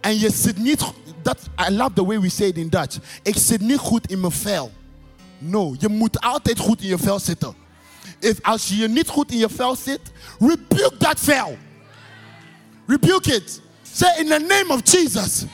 [0.00, 2.98] En je zit niet, that, I love the way we say it in Dutch.
[3.22, 4.72] Ik zit niet goed in mijn vel.
[5.38, 7.54] No, je moet altijd goed in je vel zitten.
[8.24, 10.00] If, als je niet goed in je vel zit,
[10.38, 11.58] rebuke that vel.
[12.86, 13.60] Rebuke it.
[13.82, 15.46] Say in the name of Jesus,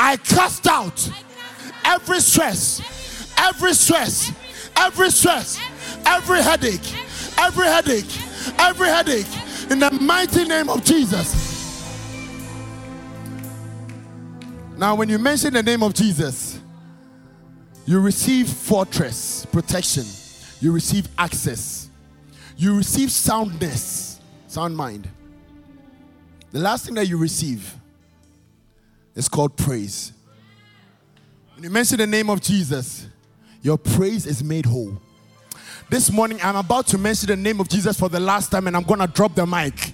[0.00, 1.10] I cast out
[1.84, 2.80] every stress,
[3.36, 4.32] every stress,
[4.74, 5.58] every stress,
[6.04, 6.92] every headache,
[7.36, 8.10] every headache,
[8.58, 9.26] every headache,
[9.70, 11.46] in the mighty name of Jesus.
[14.76, 16.58] Now, when you mention the name of Jesus,
[17.86, 20.04] you receive fortress, protection,
[20.60, 21.77] you receive access,
[22.58, 25.08] you receive soundness, sound mind.
[26.50, 27.72] The last thing that you receive
[29.14, 30.12] is called praise.
[31.54, 33.06] When you mention the name of Jesus,
[33.62, 35.00] your praise is made whole.
[35.88, 38.76] This morning, I'm about to mention the name of Jesus for the last time, and
[38.76, 39.92] I'm going to drop the mic.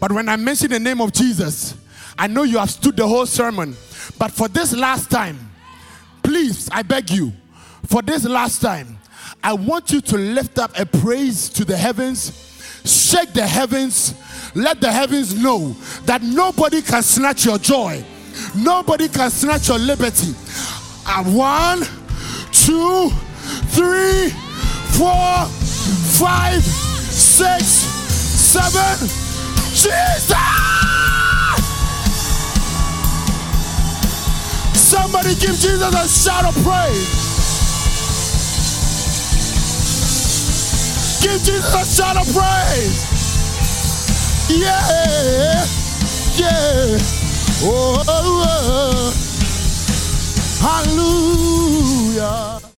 [0.00, 1.76] But when I mention the name of Jesus,
[2.18, 3.76] I know you have stood the whole sermon.
[4.18, 5.50] But for this last time,
[6.22, 7.32] please, I beg you,
[7.86, 8.93] for this last time,
[9.44, 12.32] I want you to lift up a praise to the heavens,
[12.86, 14.14] shake the heavens,
[14.54, 15.76] let the heavens know
[16.06, 18.02] that nobody can snatch your joy,
[18.56, 20.34] nobody can snatch your liberty.
[21.06, 21.80] And one,
[22.52, 23.10] two,
[23.68, 24.30] three,
[24.96, 25.44] four,
[26.16, 29.08] five, six, seven.
[29.74, 30.32] Jesus!
[34.72, 37.23] Somebody give Jesus a shout of praise.
[41.24, 43.06] Give Jesus a shout of praise.
[44.50, 45.64] Yeah,
[46.36, 46.98] yeah.
[47.62, 49.12] Oh, oh, oh.
[50.60, 52.60] hallelujah.